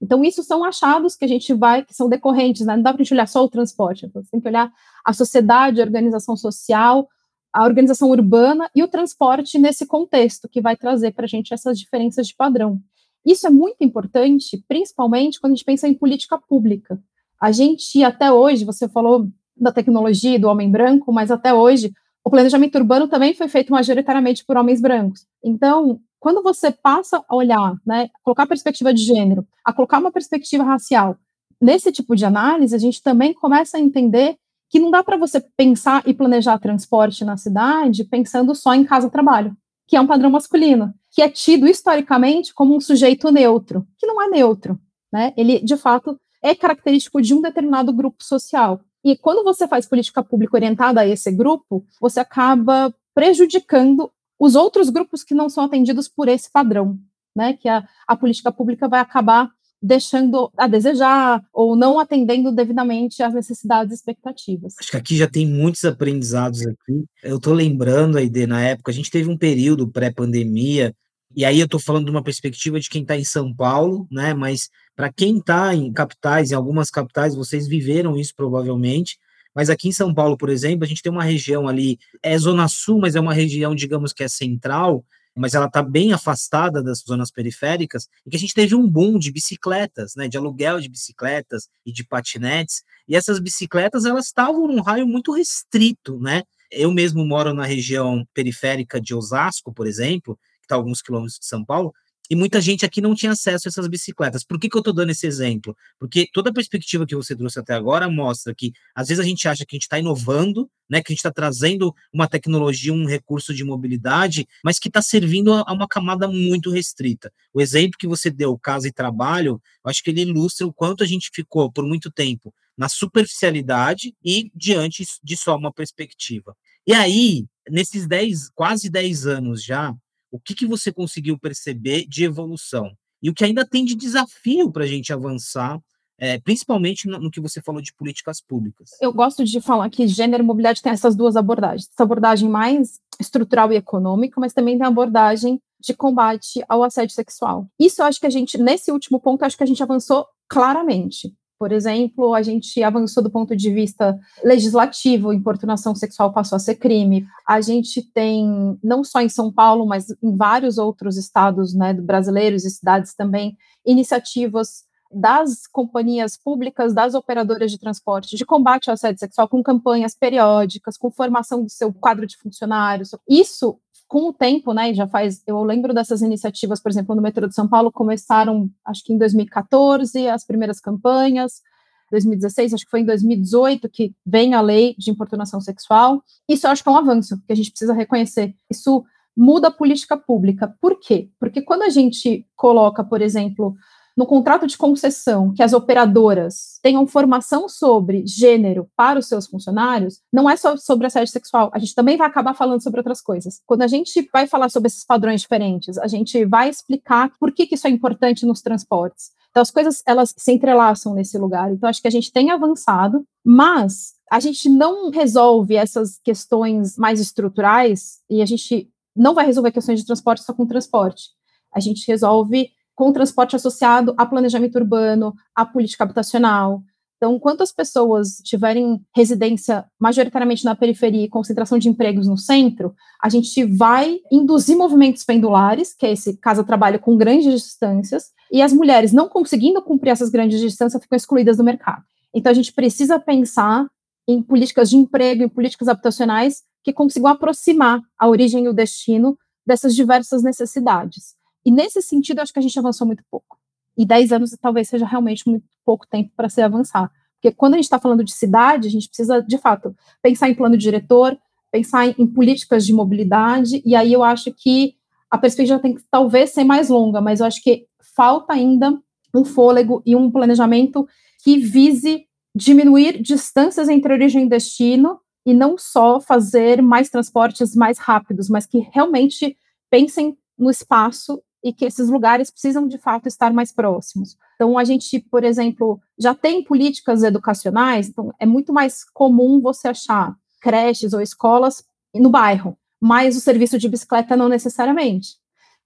Então, 0.00 0.24
isso 0.24 0.42
são 0.42 0.64
achados 0.64 1.14
que 1.14 1.24
a 1.24 1.28
gente 1.28 1.52
vai, 1.52 1.84
que 1.84 1.94
são 1.94 2.08
decorrentes, 2.08 2.66
né? 2.66 2.74
não 2.74 2.82
dá 2.82 2.92
para 2.92 3.02
a 3.02 3.04
gente 3.04 3.12
olhar 3.12 3.28
só 3.28 3.44
o 3.44 3.48
transporte, 3.48 4.06
então, 4.06 4.22
você 4.22 4.30
tem 4.30 4.40
que 4.40 4.48
olhar 4.48 4.72
a 5.04 5.12
sociedade, 5.12 5.80
a 5.80 5.84
organização 5.84 6.36
social, 6.36 7.08
a 7.52 7.64
organização 7.64 8.08
urbana 8.08 8.70
e 8.74 8.82
o 8.82 8.88
transporte 8.88 9.58
nesse 9.58 9.86
contexto, 9.86 10.48
que 10.48 10.60
vai 10.60 10.76
trazer 10.76 11.12
para 11.12 11.24
a 11.24 11.28
gente 11.28 11.52
essas 11.52 11.78
diferenças 11.78 12.26
de 12.26 12.34
padrão. 12.34 12.80
Isso 13.26 13.46
é 13.46 13.50
muito 13.50 13.82
importante, 13.82 14.62
principalmente 14.66 15.40
quando 15.40 15.52
a 15.52 15.56
gente 15.56 15.64
pensa 15.64 15.86
em 15.86 15.94
política 15.94 16.38
pública. 16.38 16.98
A 17.40 17.52
gente, 17.52 18.02
até 18.02 18.32
hoje, 18.32 18.64
você 18.64 18.88
falou 18.88 19.28
da 19.56 19.72
tecnologia 19.72 20.38
do 20.38 20.48
homem 20.48 20.70
branco, 20.70 21.12
mas 21.12 21.30
até 21.30 21.52
hoje, 21.52 21.92
o 22.24 22.30
planejamento 22.30 22.76
urbano 22.76 23.08
também 23.08 23.34
foi 23.34 23.48
feito 23.48 23.72
majoritariamente 23.72 24.44
por 24.44 24.56
homens 24.56 24.80
brancos. 24.80 25.26
Então, 25.44 26.00
quando 26.20 26.42
você 26.42 26.70
passa 26.70 27.24
a 27.26 27.34
olhar, 27.34 27.74
né, 27.84 28.10
colocar 28.22 28.46
perspectiva 28.46 28.92
de 28.92 29.02
gênero, 29.02 29.46
a 29.64 29.72
colocar 29.72 29.98
uma 29.98 30.12
perspectiva 30.12 30.62
racial, 30.62 31.16
nesse 31.60 31.90
tipo 31.90 32.14
de 32.14 32.24
análise, 32.24 32.74
a 32.74 32.78
gente 32.78 33.02
também 33.02 33.32
começa 33.32 33.76
a 33.76 33.80
entender 33.80 34.36
que 34.68 34.78
não 34.78 34.90
dá 34.90 35.02
para 35.02 35.16
você 35.16 35.40
pensar 35.56 36.02
e 36.06 36.14
planejar 36.14 36.58
transporte 36.58 37.24
na 37.24 37.36
cidade 37.36 38.04
pensando 38.04 38.54
só 38.54 38.72
em 38.74 38.84
casa-trabalho, 38.84 39.56
que 39.88 39.96
é 39.96 40.00
um 40.00 40.06
padrão 40.06 40.30
masculino, 40.30 40.94
que 41.10 41.20
é 41.20 41.28
tido 41.28 41.66
historicamente 41.66 42.54
como 42.54 42.76
um 42.76 42.80
sujeito 42.80 43.32
neutro, 43.32 43.84
que 43.98 44.06
não 44.06 44.22
é 44.22 44.28
neutro, 44.28 44.78
né? 45.12 45.32
Ele, 45.36 45.58
de 45.58 45.76
fato, 45.76 46.16
é 46.42 46.54
característico 46.54 47.20
de 47.20 47.34
um 47.34 47.40
determinado 47.40 47.92
grupo 47.92 48.22
social. 48.22 48.80
E 49.04 49.16
quando 49.16 49.42
você 49.42 49.66
faz 49.66 49.86
política 49.86 50.22
pública 50.22 50.56
orientada 50.56 51.00
a 51.00 51.06
esse 51.06 51.32
grupo, 51.32 51.84
você 52.00 52.20
acaba 52.20 52.94
prejudicando 53.12 54.10
os 54.40 54.54
outros 54.54 54.88
grupos 54.88 55.22
que 55.22 55.34
não 55.34 55.50
são 55.50 55.64
atendidos 55.64 56.08
por 56.08 56.26
esse 56.26 56.50
padrão, 56.50 56.98
né? 57.36 57.52
Que 57.52 57.68
a, 57.68 57.86
a 58.08 58.16
política 58.16 58.50
pública 58.50 58.88
vai 58.88 58.98
acabar 58.98 59.50
deixando 59.82 60.50
a 60.56 60.66
desejar 60.66 61.42
ou 61.52 61.76
não 61.76 61.98
atendendo 61.98 62.50
devidamente 62.50 63.22
às 63.22 63.34
necessidades 63.34 63.92
e 63.92 63.94
expectativas. 63.94 64.74
Acho 64.78 64.90
que 64.90 64.96
aqui 64.96 65.16
já 65.16 65.28
tem 65.28 65.46
muitos 65.46 65.84
aprendizados 65.84 66.66
aqui. 66.66 67.04
Eu 67.22 67.36
estou 67.36 67.52
lembrando, 67.52 68.18
Aide, 68.18 68.46
na 68.46 68.62
época, 68.62 68.90
a 68.90 68.94
gente 68.94 69.10
teve 69.10 69.30
um 69.30 69.38
período 69.38 69.88
pré-pandemia, 69.88 70.94
e 71.34 71.44
aí 71.44 71.60
eu 71.60 71.66
estou 71.66 71.80
falando 71.80 72.06
de 72.06 72.10
uma 72.10 72.22
perspectiva 72.22 72.80
de 72.80 72.88
quem 72.88 73.02
está 73.02 73.16
em 73.16 73.24
São 73.24 73.54
Paulo, 73.54 74.06
né? 74.10 74.34
Mas 74.34 74.68
para 74.96 75.12
quem 75.12 75.38
está 75.38 75.74
em 75.74 75.92
capitais, 75.92 76.50
em 76.50 76.54
algumas 76.54 76.90
capitais, 76.90 77.34
vocês 77.34 77.68
viveram 77.68 78.16
isso 78.18 78.34
provavelmente. 78.34 79.18
Mas 79.60 79.68
aqui 79.68 79.88
em 79.88 79.92
São 79.92 80.14
Paulo, 80.14 80.38
por 80.38 80.48
exemplo, 80.48 80.86
a 80.86 80.88
gente 80.88 81.02
tem 81.02 81.12
uma 81.12 81.22
região 81.22 81.68
ali, 81.68 81.98
é 82.22 82.38
Zona 82.38 82.66
Sul, 82.66 82.98
mas 82.98 83.14
é 83.14 83.20
uma 83.20 83.34
região, 83.34 83.74
digamos 83.74 84.10
que 84.10 84.24
é 84.24 84.28
central, 84.28 85.04
mas 85.36 85.52
ela 85.52 85.66
está 85.66 85.82
bem 85.82 86.14
afastada 86.14 86.82
das 86.82 87.00
zonas 87.06 87.30
periféricas, 87.30 88.08
e 88.24 88.30
que 88.30 88.36
a 88.38 88.38
gente 88.38 88.54
teve 88.54 88.74
um 88.74 88.88
boom 88.88 89.18
de 89.18 89.30
bicicletas, 89.30 90.14
né, 90.16 90.28
de 90.28 90.38
aluguel 90.38 90.80
de 90.80 90.88
bicicletas 90.88 91.68
e 91.84 91.92
de 91.92 92.02
patinetes, 92.02 92.82
e 93.06 93.14
essas 93.14 93.38
bicicletas 93.38 94.06
elas 94.06 94.28
estavam 94.28 94.66
num 94.66 94.80
raio 94.80 95.06
muito 95.06 95.30
restrito, 95.30 96.18
né? 96.18 96.42
Eu 96.70 96.90
mesmo 96.90 97.22
moro 97.26 97.52
na 97.52 97.66
região 97.66 98.26
periférica 98.32 98.98
de 98.98 99.14
Osasco, 99.14 99.74
por 99.74 99.86
exemplo, 99.86 100.38
que 100.60 100.64
está 100.64 100.74
alguns 100.74 101.02
quilômetros 101.02 101.38
de 101.38 101.44
São 101.44 101.62
Paulo, 101.62 101.92
e 102.30 102.36
muita 102.36 102.60
gente 102.60 102.86
aqui 102.86 103.00
não 103.00 103.12
tinha 103.12 103.32
acesso 103.32 103.66
a 103.66 103.70
essas 103.70 103.88
bicicletas. 103.88 104.44
Por 104.44 104.56
que, 104.56 104.68
que 104.68 104.76
eu 104.76 104.78
estou 104.78 104.94
dando 104.94 105.10
esse 105.10 105.26
exemplo? 105.26 105.76
Porque 105.98 106.28
toda 106.32 106.50
a 106.50 106.52
perspectiva 106.52 107.04
que 107.04 107.16
você 107.16 107.34
trouxe 107.34 107.58
até 107.58 107.74
agora 107.74 108.08
mostra 108.08 108.54
que, 108.54 108.72
às 108.94 109.08
vezes, 109.08 109.20
a 109.22 109.26
gente 109.26 109.48
acha 109.48 109.66
que 109.66 109.74
a 109.74 109.76
gente 109.76 109.82
está 109.82 109.98
inovando, 109.98 110.70
né, 110.88 111.02
que 111.02 111.10
a 111.10 111.12
gente 111.12 111.18
está 111.18 111.32
trazendo 111.32 111.92
uma 112.12 112.28
tecnologia, 112.28 112.92
um 112.92 113.04
recurso 113.04 113.52
de 113.52 113.64
mobilidade, 113.64 114.46
mas 114.62 114.78
que 114.78 114.86
está 114.86 115.02
servindo 115.02 115.52
a, 115.52 115.64
a, 115.66 115.72
uma 115.72 115.88
camada 115.88 116.28
muito 116.28 116.70
restrita. 116.70 117.32
O 117.52 117.60
exemplo 117.60 117.98
que 117.98 118.06
você 118.06 118.30
deu, 118.30 118.56
casa 118.56 118.86
e 118.86 118.92
trabalho, 118.92 119.60
eu 119.84 119.90
acho 119.90 120.00
que 120.00 120.10
ele 120.10 120.22
ilustra 120.22 120.64
o 120.64 120.72
quanto 120.72 121.02
a 121.02 121.06
gente 121.08 121.30
ficou, 121.34 121.72
por 121.72 121.84
muito 121.84 122.12
tempo, 122.12 122.54
na 122.78 122.88
superficialidade 122.88 124.14
e 124.24 124.52
diante 124.54 125.04
de 125.20 125.36
só 125.36 125.56
uma 125.56 125.72
perspectiva. 125.72 126.56
E 126.86 126.94
aí, 126.94 127.44
nesses 127.68 128.06
10, 128.06 128.50
quase 128.54 128.88
10 128.88 129.26
anos 129.26 129.64
já, 129.64 129.92
o 130.30 130.38
que, 130.38 130.54
que 130.54 130.66
você 130.66 130.92
conseguiu 130.92 131.38
perceber 131.38 132.06
de 132.06 132.24
evolução? 132.24 132.92
E 133.22 133.28
o 133.28 133.34
que 133.34 133.44
ainda 133.44 133.66
tem 133.66 133.84
de 133.84 133.94
desafio 133.94 134.70
para 134.70 134.84
a 134.84 134.86
gente 134.86 135.12
avançar, 135.12 135.80
é, 136.18 136.38
principalmente 136.38 137.06
no, 137.08 137.18
no, 137.18 137.30
que 137.30 137.40
você 137.40 137.60
falou 137.60 137.82
de 137.82 137.92
políticas 137.94 138.40
públicas. 138.40 138.90
Eu 139.00 139.12
gosto 139.12 139.44
de 139.44 139.60
falar 139.60 139.90
que 139.90 140.06
gênero 140.06 140.42
e 140.42 140.46
mobilidade 140.46 140.82
tem 140.82 140.92
essas 140.92 141.14
duas 141.14 141.36
abordagens. 141.36 141.88
Essa 141.92 142.02
abordagem 142.02 142.48
mais 142.48 143.00
estrutural 143.18 143.72
e 143.72 143.76
econômica, 143.76 144.40
mas 144.40 144.52
também 144.52 144.76
tem 144.76 144.86
a 144.86 144.88
abordagem 144.88 145.60
de 145.78 145.94
combate 145.94 146.62
ao 146.68 146.82
assédio 146.82 147.14
sexual. 147.14 147.66
Isso 147.78 148.02
eu 148.02 148.06
acho 148.06 148.20
que 148.20 148.26
a 148.26 148.30
gente, 148.30 148.58
nesse 148.58 148.92
último 148.92 149.18
ponto, 149.18 149.42
acho 149.44 149.56
que 149.56 149.64
a 149.64 149.66
gente 149.66 149.82
avançou 149.82 150.26
claramente. 150.48 151.34
Por 151.60 151.72
exemplo, 151.72 152.32
a 152.32 152.40
gente 152.40 152.82
avançou 152.82 153.22
do 153.22 153.28
ponto 153.28 153.54
de 153.54 153.70
vista 153.70 154.18
legislativo, 154.42 155.30
importunação 155.30 155.94
sexual 155.94 156.32
passou 156.32 156.56
a 156.56 156.58
ser 156.58 156.76
crime. 156.76 157.26
A 157.46 157.60
gente 157.60 158.00
tem, 158.00 158.78
não 158.82 159.04
só 159.04 159.20
em 159.20 159.28
São 159.28 159.52
Paulo, 159.52 159.84
mas 159.84 160.06
em 160.22 160.34
vários 160.34 160.78
outros 160.78 161.18
estados 161.18 161.74
né, 161.74 161.92
brasileiros 161.92 162.64
e 162.64 162.70
cidades 162.70 163.14
também, 163.14 163.58
iniciativas 163.84 164.84
das 165.12 165.66
companhias 165.66 166.34
públicas, 166.34 166.94
das 166.94 167.14
operadoras 167.14 167.70
de 167.70 167.78
transporte, 167.78 168.36
de 168.36 168.46
combate 168.46 168.88
ao 168.88 168.94
assédio 168.94 169.18
sexual, 169.18 169.46
com 169.46 169.62
campanhas 169.62 170.14
periódicas, 170.14 170.96
com 170.96 171.10
formação 171.10 171.62
do 171.62 171.68
seu 171.68 171.92
quadro 171.92 172.26
de 172.26 172.38
funcionários. 172.38 173.10
Isso, 173.28 173.78
com 174.10 174.28
o 174.28 174.32
tempo, 174.32 174.74
né, 174.74 174.92
já 174.92 175.06
faz, 175.06 175.40
eu 175.46 175.62
lembro 175.62 175.94
dessas 175.94 176.20
iniciativas, 176.20 176.82
por 176.82 176.90
exemplo, 176.90 177.14
no 177.14 177.22
metrô 177.22 177.46
de 177.46 177.54
São 177.54 177.68
Paulo, 177.68 177.92
começaram, 177.92 178.68
acho 178.84 179.04
que 179.04 179.12
em 179.12 179.16
2014, 179.16 180.26
as 180.26 180.44
primeiras 180.44 180.80
campanhas, 180.80 181.62
2016, 182.10 182.74
acho 182.74 182.84
que 182.84 182.90
foi 182.90 183.02
em 183.02 183.04
2018 183.04 183.88
que 183.88 184.12
vem 184.26 184.52
a 184.52 184.60
lei 184.60 184.96
de 184.98 185.12
importunação 185.12 185.60
sexual. 185.60 186.24
Isso 186.48 186.66
eu 186.66 186.72
acho 186.72 186.82
que 186.82 186.88
é 186.88 186.92
um 186.92 186.96
avanço 186.96 187.40
que 187.46 187.52
a 187.52 187.54
gente 187.54 187.70
precisa 187.70 187.94
reconhecer. 187.94 188.52
Isso 188.68 189.04
muda 189.36 189.68
a 189.68 189.70
política 189.70 190.16
pública. 190.16 190.74
Por 190.80 190.98
quê? 190.98 191.30
Porque 191.38 191.62
quando 191.62 191.82
a 191.82 191.88
gente 191.88 192.44
coloca, 192.56 193.04
por 193.04 193.22
exemplo, 193.22 193.76
no 194.16 194.26
contrato 194.26 194.66
de 194.66 194.76
concessão 194.76 195.52
que 195.54 195.62
as 195.62 195.72
operadoras 195.72 196.78
tenham 196.82 197.06
formação 197.06 197.68
sobre 197.68 198.26
gênero 198.26 198.88
para 198.96 199.18
os 199.18 199.26
seus 199.26 199.46
funcionários, 199.46 200.20
não 200.32 200.48
é 200.48 200.56
só 200.56 200.76
sobre 200.76 201.06
assédio 201.06 201.32
sexual, 201.32 201.70
a 201.72 201.78
gente 201.78 201.94
também 201.94 202.16
vai 202.16 202.26
acabar 202.26 202.54
falando 202.54 202.82
sobre 202.82 203.00
outras 203.00 203.20
coisas. 203.20 203.60
Quando 203.66 203.82
a 203.82 203.86
gente 203.86 204.28
vai 204.32 204.46
falar 204.46 204.68
sobre 204.68 204.88
esses 204.88 205.04
padrões 205.04 205.40
diferentes, 205.40 205.98
a 205.98 206.06
gente 206.06 206.44
vai 206.44 206.68
explicar 206.68 207.30
por 207.38 207.52
que, 207.52 207.66
que 207.66 207.74
isso 207.74 207.86
é 207.86 207.90
importante 207.90 208.46
nos 208.46 208.60
transportes. 208.60 209.30
Então, 209.50 209.62
as 209.62 209.70
coisas, 209.70 210.02
elas 210.06 210.32
se 210.36 210.52
entrelaçam 210.52 211.12
nesse 211.14 211.36
lugar. 211.36 211.72
Então, 211.72 211.88
acho 211.88 212.00
que 212.00 212.08
a 212.08 212.12
gente 212.12 212.32
tem 212.32 212.50
avançado, 212.50 213.24
mas 213.44 214.14
a 214.30 214.38
gente 214.38 214.68
não 214.68 215.10
resolve 215.10 215.74
essas 215.74 216.18
questões 216.22 216.96
mais 216.96 217.18
estruturais 217.20 218.20
e 218.30 218.40
a 218.40 218.46
gente 218.46 218.88
não 219.14 219.34
vai 219.34 219.44
resolver 219.44 219.72
questões 219.72 219.98
de 219.98 220.06
transporte 220.06 220.44
só 220.44 220.52
com 220.52 220.66
transporte. 220.66 221.30
A 221.74 221.80
gente 221.80 222.06
resolve 222.06 222.70
com 223.00 223.14
transporte 223.14 223.56
associado 223.56 224.12
a 224.18 224.26
planejamento 224.26 224.76
urbano, 224.76 225.32
a 225.54 225.64
política 225.64 226.04
habitacional. 226.04 226.82
Então, 227.16 227.38
quantas 227.38 227.72
pessoas 227.72 228.42
tiverem 228.44 229.00
residência 229.16 229.86
majoritariamente 229.98 230.66
na 230.66 230.76
periferia 230.76 231.24
e 231.24 231.28
concentração 231.28 231.78
de 231.78 231.88
empregos 231.88 232.26
no 232.26 232.36
centro, 232.36 232.94
a 233.22 233.30
gente 233.30 233.64
vai 233.64 234.18
induzir 234.30 234.76
movimentos 234.76 235.24
pendulares, 235.24 235.94
que 235.94 236.04
é 236.04 236.12
esse 236.12 236.36
casa-trabalho 236.36 237.00
com 237.00 237.16
grandes 237.16 237.50
distâncias, 237.50 238.32
e 238.52 238.60
as 238.60 238.70
mulheres 238.70 239.14
não 239.14 239.30
conseguindo 239.30 239.80
cumprir 239.80 240.10
essas 240.10 240.28
grandes 240.28 240.60
distâncias 240.60 241.02
ficam 241.02 241.16
excluídas 241.16 241.56
do 241.56 241.64
mercado. 241.64 242.02
Então 242.34 242.52
a 242.52 242.54
gente 242.54 242.70
precisa 242.70 243.18
pensar 243.18 243.86
em 244.28 244.42
políticas 244.42 244.90
de 244.90 244.98
emprego, 244.98 245.42
em 245.42 245.48
políticas 245.48 245.88
habitacionais 245.88 246.64
que 246.84 246.92
consigam 246.92 247.30
aproximar 247.30 248.02
a 248.18 248.28
origem 248.28 248.64
e 248.64 248.68
o 248.68 248.74
destino 248.74 249.38
dessas 249.66 249.94
diversas 249.94 250.42
necessidades. 250.42 251.39
E 251.64 251.70
nesse 251.70 252.00
sentido, 252.02 252.40
acho 252.40 252.52
que 252.52 252.58
a 252.58 252.62
gente 252.62 252.78
avançou 252.78 253.06
muito 253.06 253.24
pouco. 253.30 253.58
E 253.96 254.06
10 254.06 254.32
anos 254.32 254.56
talvez 254.60 254.88
seja 254.88 255.06
realmente 255.06 255.48
muito 255.48 255.66
pouco 255.84 256.06
tempo 256.06 256.30
para 256.36 256.48
se 256.48 256.62
avançar. 256.62 257.10
Porque 257.34 257.54
quando 257.54 257.74
a 257.74 257.76
gente 257.76 257.84
está 257.84 257.98
falando 257.98 258.24
de 258.24 258.32
cidade, 258.32 258.88
a 258.88 258.90
gente 258.90 259.08
precisa, 259.08 259.40
de 259.42 259.58
fato, 259.58 259.94
pensar 260.22 260.48
em 260.48 260.54
plano 260.54 260.76
diretor, 260.76 261.38
pensar 261.70 262.06
em, 262.06 262.14
em 262.18 262.26
políticas 262.26 262.84
de 262.84 262.92
mobilidade, 262.92 263.82
e 263.84 263.94
aí 263.94 264.12
eu 264.12 264.22
acho 264.22 264.52
que 264.52 264.94
a 265.30 265.38
perspectiva 265.38 265.78
tem 265.78 265.94
que 265.94 266.02
talvez 266.10 266.50
ser 266.50 266.64
mais 266.64 266.88
longa, 266.88 267.20
mas 267.20 267.40
eu 267.40 267.46
acho 267.46 267.62
que 267.62 267.86
falta 268.14 268.52
ainda 268.52 268.98
um 269.34 269.44
fôlego 269.44 270.02
e 270.04 270.16
um 270.16 270.30
planejamento 270.30 271.06
que 271.42 271.56
vise 271.58 272.26
diminuir 272.54 273.22
distâncias 273.22 273.88
entre 273.88 274.12
origem 274.12 274.44
e 274.44 274.48
destino 274.48 275.20
e 275.46 275.54
não 275.54 275.78
só 275.78 276.20
fazer 276.20 276.82
mais 276.82 277.08
transportes 277.08 277.74
mais 277.74 277.98
rápidos, 277.98 278.50
mas 278.50 278.66
que 278.66 278.78
realmente 278.92 279.56
pensem 279.88 280.36
no 280.58 280.68
espaço 280.68 281.40
e 281.62 281.72
que 281.72 281.84
esses 281.84 282.08
lugares 282.08 282.50
precisam 282.50 282.86
de 282.88 282.98
fato 282.98 283.28
estar 283.28 283.52
mais 283.52 283.72
próximos. 283.72 284.36
Então, 284.54 284.78
a 284.78 284.84
gente, 284.84 285.20
por 285.30 285.44
exemplo, 285.44 286.00
já 286.18 286.34
tem 286.34 286.64
políticas 286.64 287.22
educacionais, 287.22 288.08
então 288.08 288.32
é 288.38 288.46
muito 288.46 288.72
mais 288.72 289.04
comum 289.04 289.60
você 289.60 289.88
achar 289.88 290.34
creches 290.60 291.12
ou 291.12 291.20
escolas 291.20 291.84
no 292.14 292.30
bairro, 292.30 292.76
mas 293.00 293.36
o 293.36 293.40
serviço 293.40 293.78
de 293.78 293.88
bicicleta 293.88 294.36
não 294.36 294.48
necessariamente 294.48 295.40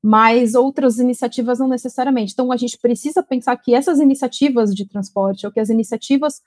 mas 0.06 0.54
outras 0.54 0.98
iniciativas 0.98 1.58
não 1.58 1.66
necessariamente. 1.66 2.34
Então, 2.34 2.52
a 2.52 2.58
gente 2.58 2.76
precisa 2.76 3.22
pensar 3.22 3.56
que 3.56 3.74
essas 3.74 3.98
iniciativas 3.98 4.74
de 4.74 4.86
transporte, 4.86 5.46
ou 5.46 5.50
que 5.50 5.58
as 5.58 5.70
iniciativas, 5.70 6.42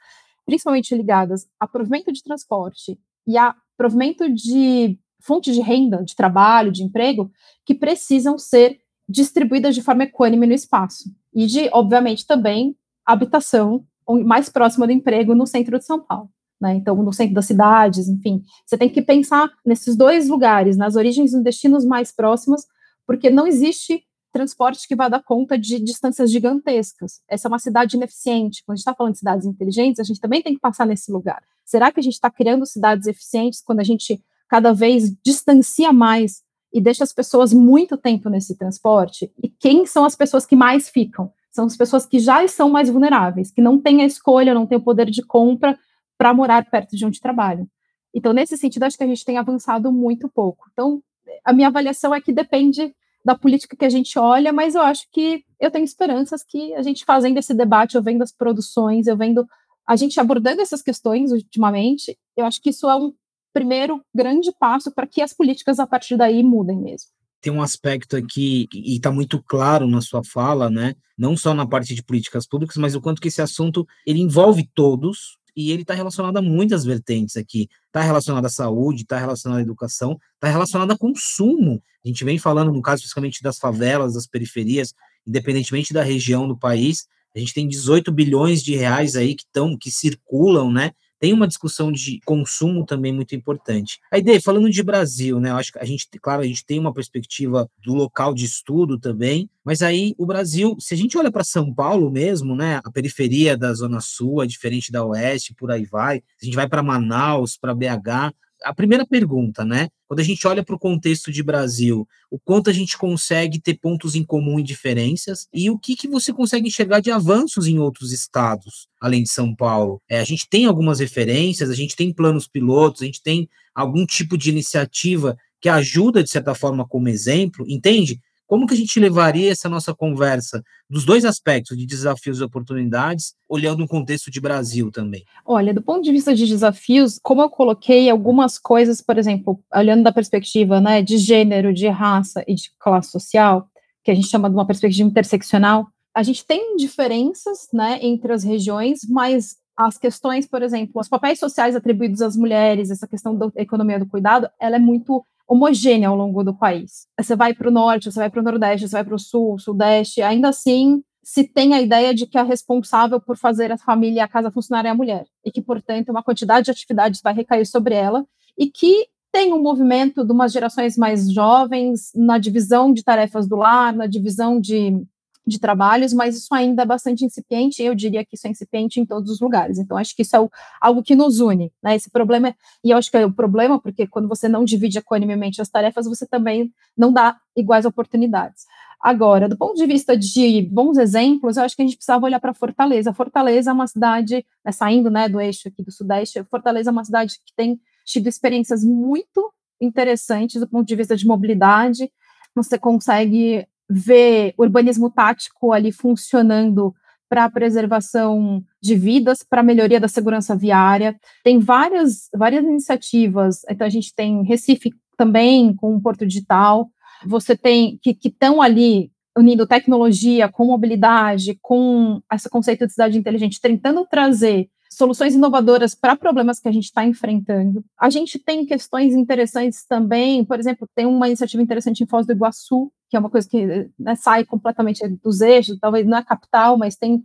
principalmente 0.46 0.94
ligadas 0.94 1.48
a 1.60 1.68
provimento 1.68 2.14
de 2.14 2.22
transporte 2.22 3.00
e 3.26 3.36
a 3.36 3.56
provimento 3.76 4.32
de 4.32 5.00
fonte 5.20 5.52
de 5.52 5.60
renda, 5.60 6.04
de 6.04 6.16
trabalho, 6.16 6.72
de 6.72 6.84
emprego, 6.84 7.32
que 7.66 7.74
precisam 7.74 8.38
ser 8.38 8.80
distribuídas 9.08 9.76
de 9.76 9.82
forma 9.82 10.04
equânime 10.04 10.46
no 10.46 10.54
espaço. 10.54 11.12
E 11.34 11.46
de, 11.46 11.70
obviamente, 11.72 12.26
também 12.26 12.76
habitação 13.06 13.86
mais 14.26 14.50
próxima 14.50 14.86
do 14.86 14.92
emprego 14.92 15.36
no 15.36 15.46
centro 15.46 15.78
de 15.78 15.86
São 15.86 16.00
Paulo. 16.00 16.30
Né? 16.60 16.76
Então, 16.76 16.96
no 16.96 17.14
centro 17.14 17.36
das 17.36 17.46
cidades, 17.46 18.08
enfim. 18.08 18.42
Você 18.66 18.78
tem 18.78 18.90
que 18.90 19.02
pensar 19.02 19.50
nesses 19.66 19.96
dois 19.96 20.28
lugares, 20.28 20.76
nas 20.76 20.96
origens 20.96 21.34
e 21.34 21.44
destinos 21.44 21.86
mais 21.86 22.12
próximos, 22.12 22.66
porque 23.06 23.30
não 23.30 23.46
existe 23.46 24.04
transporte 24.32 24.88
que 24.88 24.96
vá 24.96 25.08
dar 25.08 25.24
conta 25.24 25.58
de 25.58 25.80
distâncias 25.80 26.32
gigantescas. 26.32 27.22
Essa 27.28 27.48
é 27.48 27.50
uma 27.50 27.60
cidade 27.60 27.96
ineficiente. 27.96 28.64
Quando 28.66 28.74
a 28.74 28.78
gente 28.78 28.82
está 28.82 28.94
falando 28.94 29.14
de 29.14 29.20
cidades 29.20 29.46
inteligentes, 29.46 30.00
a 30.00 30.04
gente 30.04 30.20
também 30.20 30.42
tem 30.42 30.54
que 30.54 30.60
passar 30.60 30.86
nesse 30.86 31.12
lugar. 31.12 31.42
Será 31.66 31.92
que 31.92 32.00
a 32.00 32.04
gente 32.04 32.14
está 32.14 32.30
criando 32.30 32.66
cidades 32.66 33.08
eficientes 33.08 33.62
quando 33.62 33.80
a 33.80 33.84
gente 33.84 34.22
cada 34.48 34.74
vez 34.74 35.12
distancia 35.24 35.92
mais 35.92 36.42
e 36.74 36.82
deixa 36.82 37.04
as 37.04 37.14
pessoas 37.14 37.54
muito 37.54 37.98
tempo 37.98 38.30
nesse 38.30 38.58
transporte? 38.58 39.32
E 39.42 39.50
quem 39.50 39.86
são 39.86 40.06
as 40.06 40.16
pessoas 40.16 40.46
que 40.46 40.56
mais 40.56 40.90
ficam? 40.90 41.32
São 41.52 41.66
as 41.66 41.76
pessoas 41.76 42.06
que 42.06 42.20
já 42.20 42.48
são 42.48 42.70
mais 42.70 42.90
vulneráveis, 42.90 43.52
que 43.52 43.62
não 43.62 43.80
têm 43.80 44.02
a 44.02 44.06
escolha, 44.06 44.54
não 44.54 44.68
têm 44.68 44.78
o 44.78 44.84
poder 44.84 45.10
de 45.10 45.24
compra 45.24 45.78
para 46.18 46.34
morar 46.34 46.70
perto 46.70 46.96
de 46.96 47.06
onde 47.06 47.20
trabalham. 47.20 47.68
Então, 48.14 48.34
nesse 48.34 48.58
sentido, 48.58 48.84
acho 48.84 48.98
que 48.98 49.04
a 49.04 49.08
gente 49.08 49.26
tem 49.26 49.38
avançado 49.38 49.92
muito 49.92 50.30
pouco. 50.30 50.66
Então, 50.72 51.02
a 51.44 51.54
minha 51.54 51.68
avaliação 51.68 52.14
é 52.14 52.22
que 52.22 52.32
depende 52.32 52.94
da 53.24 53.36
política 53.36 53.76
que 53.76 53.86
a 53.86 53.90
gente 53.90 54.18
olha, 54.18 54.54
mas 54.54 54.76
eu 54.76 54.82
acho 54.82 55.08
que 55.12 55.44
eu 55.60 55.70
tenho 55.70 55.84
esperanças 55.84 56.44
que 56.44 56.74
a 56.76 56.82
gente 56.82 57.04
fazendo 57.04 57.38
esse 57.38 57.54
debate, 57.54 57.96
eu 57.96 58.02
vendo 58.02 58.22
as 58.22 58.32
produções, 58.32 59.06
eu 59.06 59.18
vendo 59.18 59.46
a 59.86 59.96
gente 59.96 60.20
abordando 60.20 60.62
essas 60.62 60.82
questões 60.82 61.32
ultimamente, 61.32 62.18
eu 62.36 62.46
acho 62.46 62.62
que 62.62 62.70
isso 62.70 62.90
é 62.90 62.96
um 62.96 63.14
primeiro 63.58 64.02
grande 64.14 64.52
passo 64.60 64.92
para 64.92 65.08
que 65.08 65.22
as 65.22 65.34
políticas 65.34 65.80
a 65.80 65.88
partir 65.88 66.16
daí 66.16 66.44
mudem 66.44 66.78
mesmo. 66.78 67.10
Tem 67.42 67.52
um 67.52 67.62
aspecto 67.62 68.16
aqui, 68.16 68.68
e 68.74 68.96
está 68.96 69.12
muito 69.12 69.42
claro 69.42 69.88
na 69.88 70.02
sua 70.02 70.24
fala, 70.24 70.70
né? 70.70 70.94
Não 71.18 71.36
só 71.36 71.54
na 71.54 71.68
parte 71.68 71.96
de 71.96 72.04
políticas 72.04 72.48
públicas, 72.48 72.78
mas 72.78 72.94
o 72.94 73.02
quanto 73.02 73.22
que 73.22 73.30
esse 73.30 73.42
assunto 73.42 73.86
ele 74.06 74.20
envolve 74.20 74.68
todos, 74.76 75.38
e 75.56 75.72
ele 75.72 75.82
está 75.82 75.96
relacionado 75.96 76.38
a 76.38 76.42
muitas 76.42 76.86
vertentes 76.86 77.36
aqui. 77.36 77.68
Está 77.88 78.02
relacionado 78.02 78.46
à 78.46 78.50
saúde, 78.50 79.02
está 79.02 79.18
relacionado 79.18 79.58
à 79.58 79.62
educação, 79.62 80.16
está 80.36 80.50
relacionado 80.50 80.92
a 80.92 80.98
consumo. 80.98 81.82
A 82.06 82.08
gente 82.08 82.24
vem 82.24 82.38
falando, 82.38 82.72
no 82.72 82.82
caso, 82.82 82.98
especificamente 82.98 83.42
das 83.42 83.58
favelas, 83.58 84.14
das 84.14 84.28
periferias, 84.28 84.94
independentemente 85.26 85.94
da 85.94 86.04
região 86.04 86.48
do 86.48 86.56
país, 86.56 87.08
a 87.36 87.40
gente 87.40 87.56
tem 87.56 87.68
18 87.68 88.12
bilhões 88.12 88.62
de 88.62 88.76
reais 88.76 89.16
aí 89.16 89.36
que 89.36 89.44
estão, 89.44 89.76
que 89.76 89.90
circulam, 89.90 90.72
né? 90.72 90.92
Tem 91.20 91.34
uma 91.34 91.48
discussão 91.48 91.92
de 91.92 92.20
consumo 92.26 92.86
também 92.86 93.14
muito 93.14 93.36
importante. 93.36 94.00
A 94.12 94.18
ideia, 94.18 94.42
falando 94.42 94.70
de 94.70 94.84
Brasil, 94.84 95.40
né, 95.40 95.50
eu 95.50 95.56
acho 95.56 95.72
que 95.72 95.80
a 95.80 95.86
gente, 95.86 96.08
claro, 96.22 96.42
a 96.42 96.46
gente 96.46 96.66
tem 96.66 96.80
uma 96.80 96.94
perspectiva 96.94 97.70
do 97.84 97.94
local 97.94 98.34
de 98.34 98.46
estudo 98.46 99.00
também, 99.00 99.50
mas 99.64 99.82
aí 99.82 100.14
o 100.18 100.26
Brasil, 100.26 100.76
se 100.80 100.94
a 100.94 100.98
gente 100.98 101.18
olha 101.18 101.32
para 101.32 101.44
São 101.44 101.74
Paulo 101.74 102.10
mesmo, 102.10 102.56
né, 102.56 102.80
a 102.84 102.92
periferia 102.92 103.58
da 103.58 103.74
Zona 103.74 104.00
Sul 104.00 104.44
é 104.44 104.48
diferente 104.48 104.92
da 104.92 105.04
Oeste, 105.04 105.54
por 105.54 105.72
aí 105.72 105.86
vai, 105.86 106.18
se 106.38 106.44
a 106.44 106.46
gente 106.46 106.56
vai 106.56 106.68
para 106.68 106.84
Manaus, 106.84 107.58
para 107.58 107.76
BH, 107.76 108.34
a 108.64 108.74
primeira 108.74 109.06
pergunta, 109.06 109.64
né? 109.64 109.90
Quando 110.08 110.20
a 110.20 110.24
gente 110.24 110.48
olha 110.48 110.64
para 110.64 110.76
o 110.76 110.80
contexto 110.80 111.32
de 111.32 111.44
Brasil, 111.44 112.08
o 112.32 112.40
quanto 112.40 112.70
a 112.70 112.74
gente 112.74 112.98
consegue 112.98 113.60
ter 113.60 113.76
pontos 113.76 114.16
em 114.16 114.24
comum 114.24 114.60
e 114.60 114.64
diferenças, 114.64 115.48
e 115.54 115.70
o 115.70 115.78
que, 115.78 115.96
que 115.96 116.08
você 116.08 116.32
consegue 116.34 116.68
enxergar 116.68 117.00
de 117.00 117.12
avanços 117.12 117.68
em 117.68 117.78
outros 117.80 118.12
estados, 118.12 118.88
além 119.02 119.24
de 119.24 119.30
São 119.30 119.56
Paulo? 119.56 120.02
É, 120.10 120.20
a 120.20 120.24
gente 120.24 120.48
tem 120.50 120.66
algumas 120.66 121.00
referências, 121.00 121.70
a 121.70 121.76
gente 121.76 121.96
tem 121.96 122.14
planos 122.14 122.48
pilotos, 122.48 123.02
a 123.02 123.06
gente 123.06 123.22
tem 123.22 123.50
algum 123.76 124.06
tipo 124.06 124.38
de 124.38 124.50
iniciativa 124.50 125.38
que 125.60 125.70
ajuda, 125.70 126.24
de 126.24 126.30
certa 126.30 126.54
forma, 126.54 126.88
como 126.88 127.10
exemplo, 127.10 127.66
entende? 127.68 128.20
Como 128.48 128.66
que 128.66 128.74
a 128.74 128.78
gente 128.78 128.98
levaria 129.00 129.52
essa 129.52 129.68
nossa 129.68 129.94
conversa 129.94 130.64
dos 130.90 131.04
dois 131.04 131.26
aspectos, 131.26 131.78
de 131.78 131.86
desafios 131.86 132.40
e 132.40 132.44
oportunidades, 132.44 133.34
olhando 133.48 133.84
um 133.84 133.88
contexto 133.88 134.32
de 134.32 134.40
Brasil 134.40 134.90
também? 134.90 135.26
Olha, 135.46 135.74
do 135.74 135.82
ponto 135.82 136.02
de 136.02 136.14
vista 136.14 136.34
de 136.34 136.48
desafios, 136.48 137.20
como 137.22 137.42
eu 137.42 137.50
coloquei 137.50 138.10
algumas 138.10 138.58
coisas, 138.58 139.02
por 139.02 139.18
exemplo, 139.18 139.60
olhando 139.76 140.04
da 140.04 140.14
perspectiva 140.14 140.80
né, 140.80 141.02
de 141.02 141.18
gênero, 141.18 141.74
de 141.74 141.90
raça 141.90 142.42
e 142.48 142.56
de 142.56 142.72
classe 142.80 143.12
social, 143.12 143.70
que 144.02 144.12
a 144.12 144.16
gente 144.16 144.30
chama 144.30 144.50
de 144.50 144.56
uma 144.56 144.66
perspectiva 144.66 145.10
interseccional, 145.10 145.88
a 146.16 146.24
gente 146.24 146.46
tem 146.46 146.78
diferenças 146.78 147.68
né, 147.74 148.00
entre 148.02 148.32
as 148.32 148.46
regiões, 148.46 149.02
mas 149.10 149.58
as 149.76 149.98
questões, 149.98 150.48
por 150.48 150.64
exemplo, 150.64 151.00
os 151.00 151.10
papéis 151.10 151.38
sociais 151.38 151.76
atribuídos 151.76 152.22
às 152.22 152.36
mulheres, 152.36 152.90
essa 152.90 153.08
questão 153.08 153.36
da 153.36 153.52
economia 153.58 154.00
do 154.00 154.08
cuidado, 154.08 154.50
ela 154.60 154.78
é 154.78 154.80
muito 154.80 155.24
homogênea 155.48 156.10
ao 156.10 156.16
longo 156.16 156.44
do 156.44 156.54
país. 156.54 157.08
Você 157.20 157.36
vai 157.36 157.54
para 157.54 157.70
o 157.70 157.72
norte, 157.72 158.12
você 158.12 158.20
vai 158.20 158.30
para 158.30 158.42
o 158.42 158.44
nordeste, 158.44 158.88
você 158.88 158.96
vai 158.96 159.06
para 159.06 159.16
o 159.16 159.20
sul, 159.20 159.58
sudeste, 159.58 160.22
ainda 160.22 160.50
assim 160.50 161.02
se 161.24 161.44
tem 161.44 161.74
a 161.74 161.82
ideia 161.82 162.14
de 162.14 162.26
que 162.26 162.38
a 162.38 162.44
responsável 162.44 163.20
por 163.20 163.38
fazer 163.38 163.70
a 163.70 163.78
família 163.78 164.20
e 164.20 164.22
a 164.22 164.28
casa 164.30 164.50
funcionar 164.50 164.86
é 164.86 164.90
a 164.90 164.96
mulher, 164.96 165.26
e 165.44 165.52
que, 165.52 165.62
portanto, 165.62 166.10
uma 166.10 166.24
quantidade 166.24 166.66
de 166.66 166.72
atividades 166.72 167.22
vai 167.22 167.34
recair 167.34 167.66
sobre 167.66 167.96
ela, 167.96 168.26
e 168.58 168.70
que 168.70 169.08
tem 169.30 169.52
um 169.52 169.62
movimento 169.62 170.26
de 170.26 170.32
umas 170.32 170.54
gerações 170.54 170.98
mais 170.98 171.30
jovens 171.32 172.12
na 172.16 172.38
divisão 172.38 172.94
de 172.94 173.04
tarefas 173.04 173.46
do 173.46 173.58
lar, 173.58 173.94
na 173.94 174.08
divisão 174.08 174.60
de, 174.60 175.06
de 175.48 175.60
trabalhos, 175.60 176.14
mas 176.14 176.36
isso 176.36 176.54
ainda 176.54 176.84
é 176.84 176.86
bastante 176.86 177.24
incipiente, 177.24 177.82
eu 177.82 177.96
diria 177.96 178.26
que 178.26 178.36
isso 178.36 178.46
é 178.46 178.50
incipiente 178.50 179.00
em 179.00 179.06
todos 179.06 179.32
os 179.32 179.40
lugares. 179.40 179.80
Então, 179.80 179.98
acho 179.98 180.16
que 180.16 180.22
isso 180.22 180.36
é 180.36 180.40
o, 180.40 180.50
algo 180.82 181.02
que 181.02 181.16
nos 181.16 181.40
une, 181.40 181.72
né? 181.82 181.96
Esse 181.96 182.10
problema, 182.12 182.54
e 182.84 182.92
eu 182.92 182.98
acho 182.98 183.10
que 183.10 183.18
é 183.18 183.26
o 183.26 183.32
problema, 183.32 183.80
porque 183.80 184.06
quando 184.06 184.28
você 184.28 184.50
não 184.50 184.66
divide 184.66 184.98
equanimemente 184.98 185.62
as 185.62 185.70
tarefas, 185.70 186.06
você 186.06 186.28
também 186.28 186.72
não 186.98 187.14
dá 187.14 187.38
iguais 187.56 187.86
oportunidades. 187.86 188.66
Agora, 189.00 189.48
do 189.48 189.58
ponto 189.58 189.76
de 189.76 189.86
vista 189.86 190.18
de 190.18 190.64
bons 190.72 190.98
exemplos, 190.98 191.56
eu 191.56 191.64
acho 191.64 191.76
que 191.76 191.82
a 191.82 191.86
gente 191.86 191.96
precisava 191.96 192.26
olhar 192.26 192.40
para 192.40 192.54
Fortaleza. 192.54 193.14
Fortaleza 193.14 193.70
é 193.70 193.74
uma 193.74 193.88
cidade, 193.88 194.46
né, 194.66 194.72
saindo 194.72 195.10
né, 195.10 195.30
do 195.30 195.40
eixo 195.40 195.68
aqui 195.68 195.84
do 195.84 195.92
Sudeste, 195.92 196.44
Fortaleza 196.46 196.90
é 196.90 196.92
uma 196.92 197.06
cidade 197.06 197.36
que 197.46 197.54
tem 197.56 197.80
tido 198.06 198.28
experiências 198.28 198.84
muito 198.84 199.54
interessantes 199.80 200.60
do 200.60 200.68
ponto 200.68 200.88
de 200.88 200.96
vista 200.96 201.16
de 201.16 201.28
mobilidade. 201.28 202.12
Você 202.56 202.78
consegue 202.78 203.68
ver 203.90 204.54
urbanismo 204.58 205.10
tático 205.10 205.72
ali 205.72 205.92
funcionando 205.92 206.94
para 207.30 207.46
a 207.46 207.52
preservação 207.52 208.64
de 208.82 208.96
vidas, 208.96 209.44
para 209.44 209.62
a 209.62 209.64
melhoria 209.64 210.00
da 210.00 210.08
segurança 210.08 210.56
viária. 210.56 211.16
Tem 211.44 211.60
várias, 211.60 212.30
várias 212.34 212.64
iniciativas. 212.64 213.62
Então, 213.70 213.86
a 213.86 213.90
gente 213.90 214.14
tem 214.16 214.44
Recife 214.44 214.92
também, 215.18 215.76
com 215.76 215.96
o 215.96 216.02
Porto 216.02 216.26
Digital 216.26 216.90
você 217.26 217.56
tem 217.56 217.98
que 218.02 218.18
estão 218.24 218.62
ali 218.62 219.12
unindo 219.38 219.68
tecnologia 219.68 220.50
com 220.50 220.66
mobilidade, 220.66 221.58
com 221.62 222.20
esse 222.34 222.50
conceito 222.50 222.86
de 222.88 222.94
cidade 222.94 223.18
inteligente, 223.18 223.62
tentando 223.62 224.06
trazer 224.06 224.68
soluções 224.90 225.36
inovadoras 225.36 225.94
para 225.94 226.16
problemas 226.16 226.60
que 226.60 226.68
a 226.68 226.72
gente 226.72 226.86
está 226.86 227.06
enfrentando. 227.06 227.84
A 228.00 228.10
gente 228.10 228.40
tem 228.40 228.66
questões 228.66 229.14
interessantes 229.14 229.86
também, 229.86 230.44
por 230.44 230.60
exemplo, 230.60 230.88
tem 230.96 231.06
uma 231.06 231.28
iniciativa 231.28 231.62
interessante 231.62 232.04
em 232.04 232.08
Foz 232.08 232.26
do 232.26 232.34
Iguaçu, 232.34 232.92
que 233.10 233.16
é 233.16 233.20
uma 233.20 233.30
coisa 233.30 233.48
que 233.48 233.90
né, 234.00 234.16
sai 234.16 234.44
completamente 234.46 235.08
dos 235.24 235.42
eixos, 235.42 235.78
talvez 235.80 236.06
não 236.06 236.18
é 236.18 236.24
capital, 236.24 236.78
mas 236.78 236.96
tem 236.96 237.24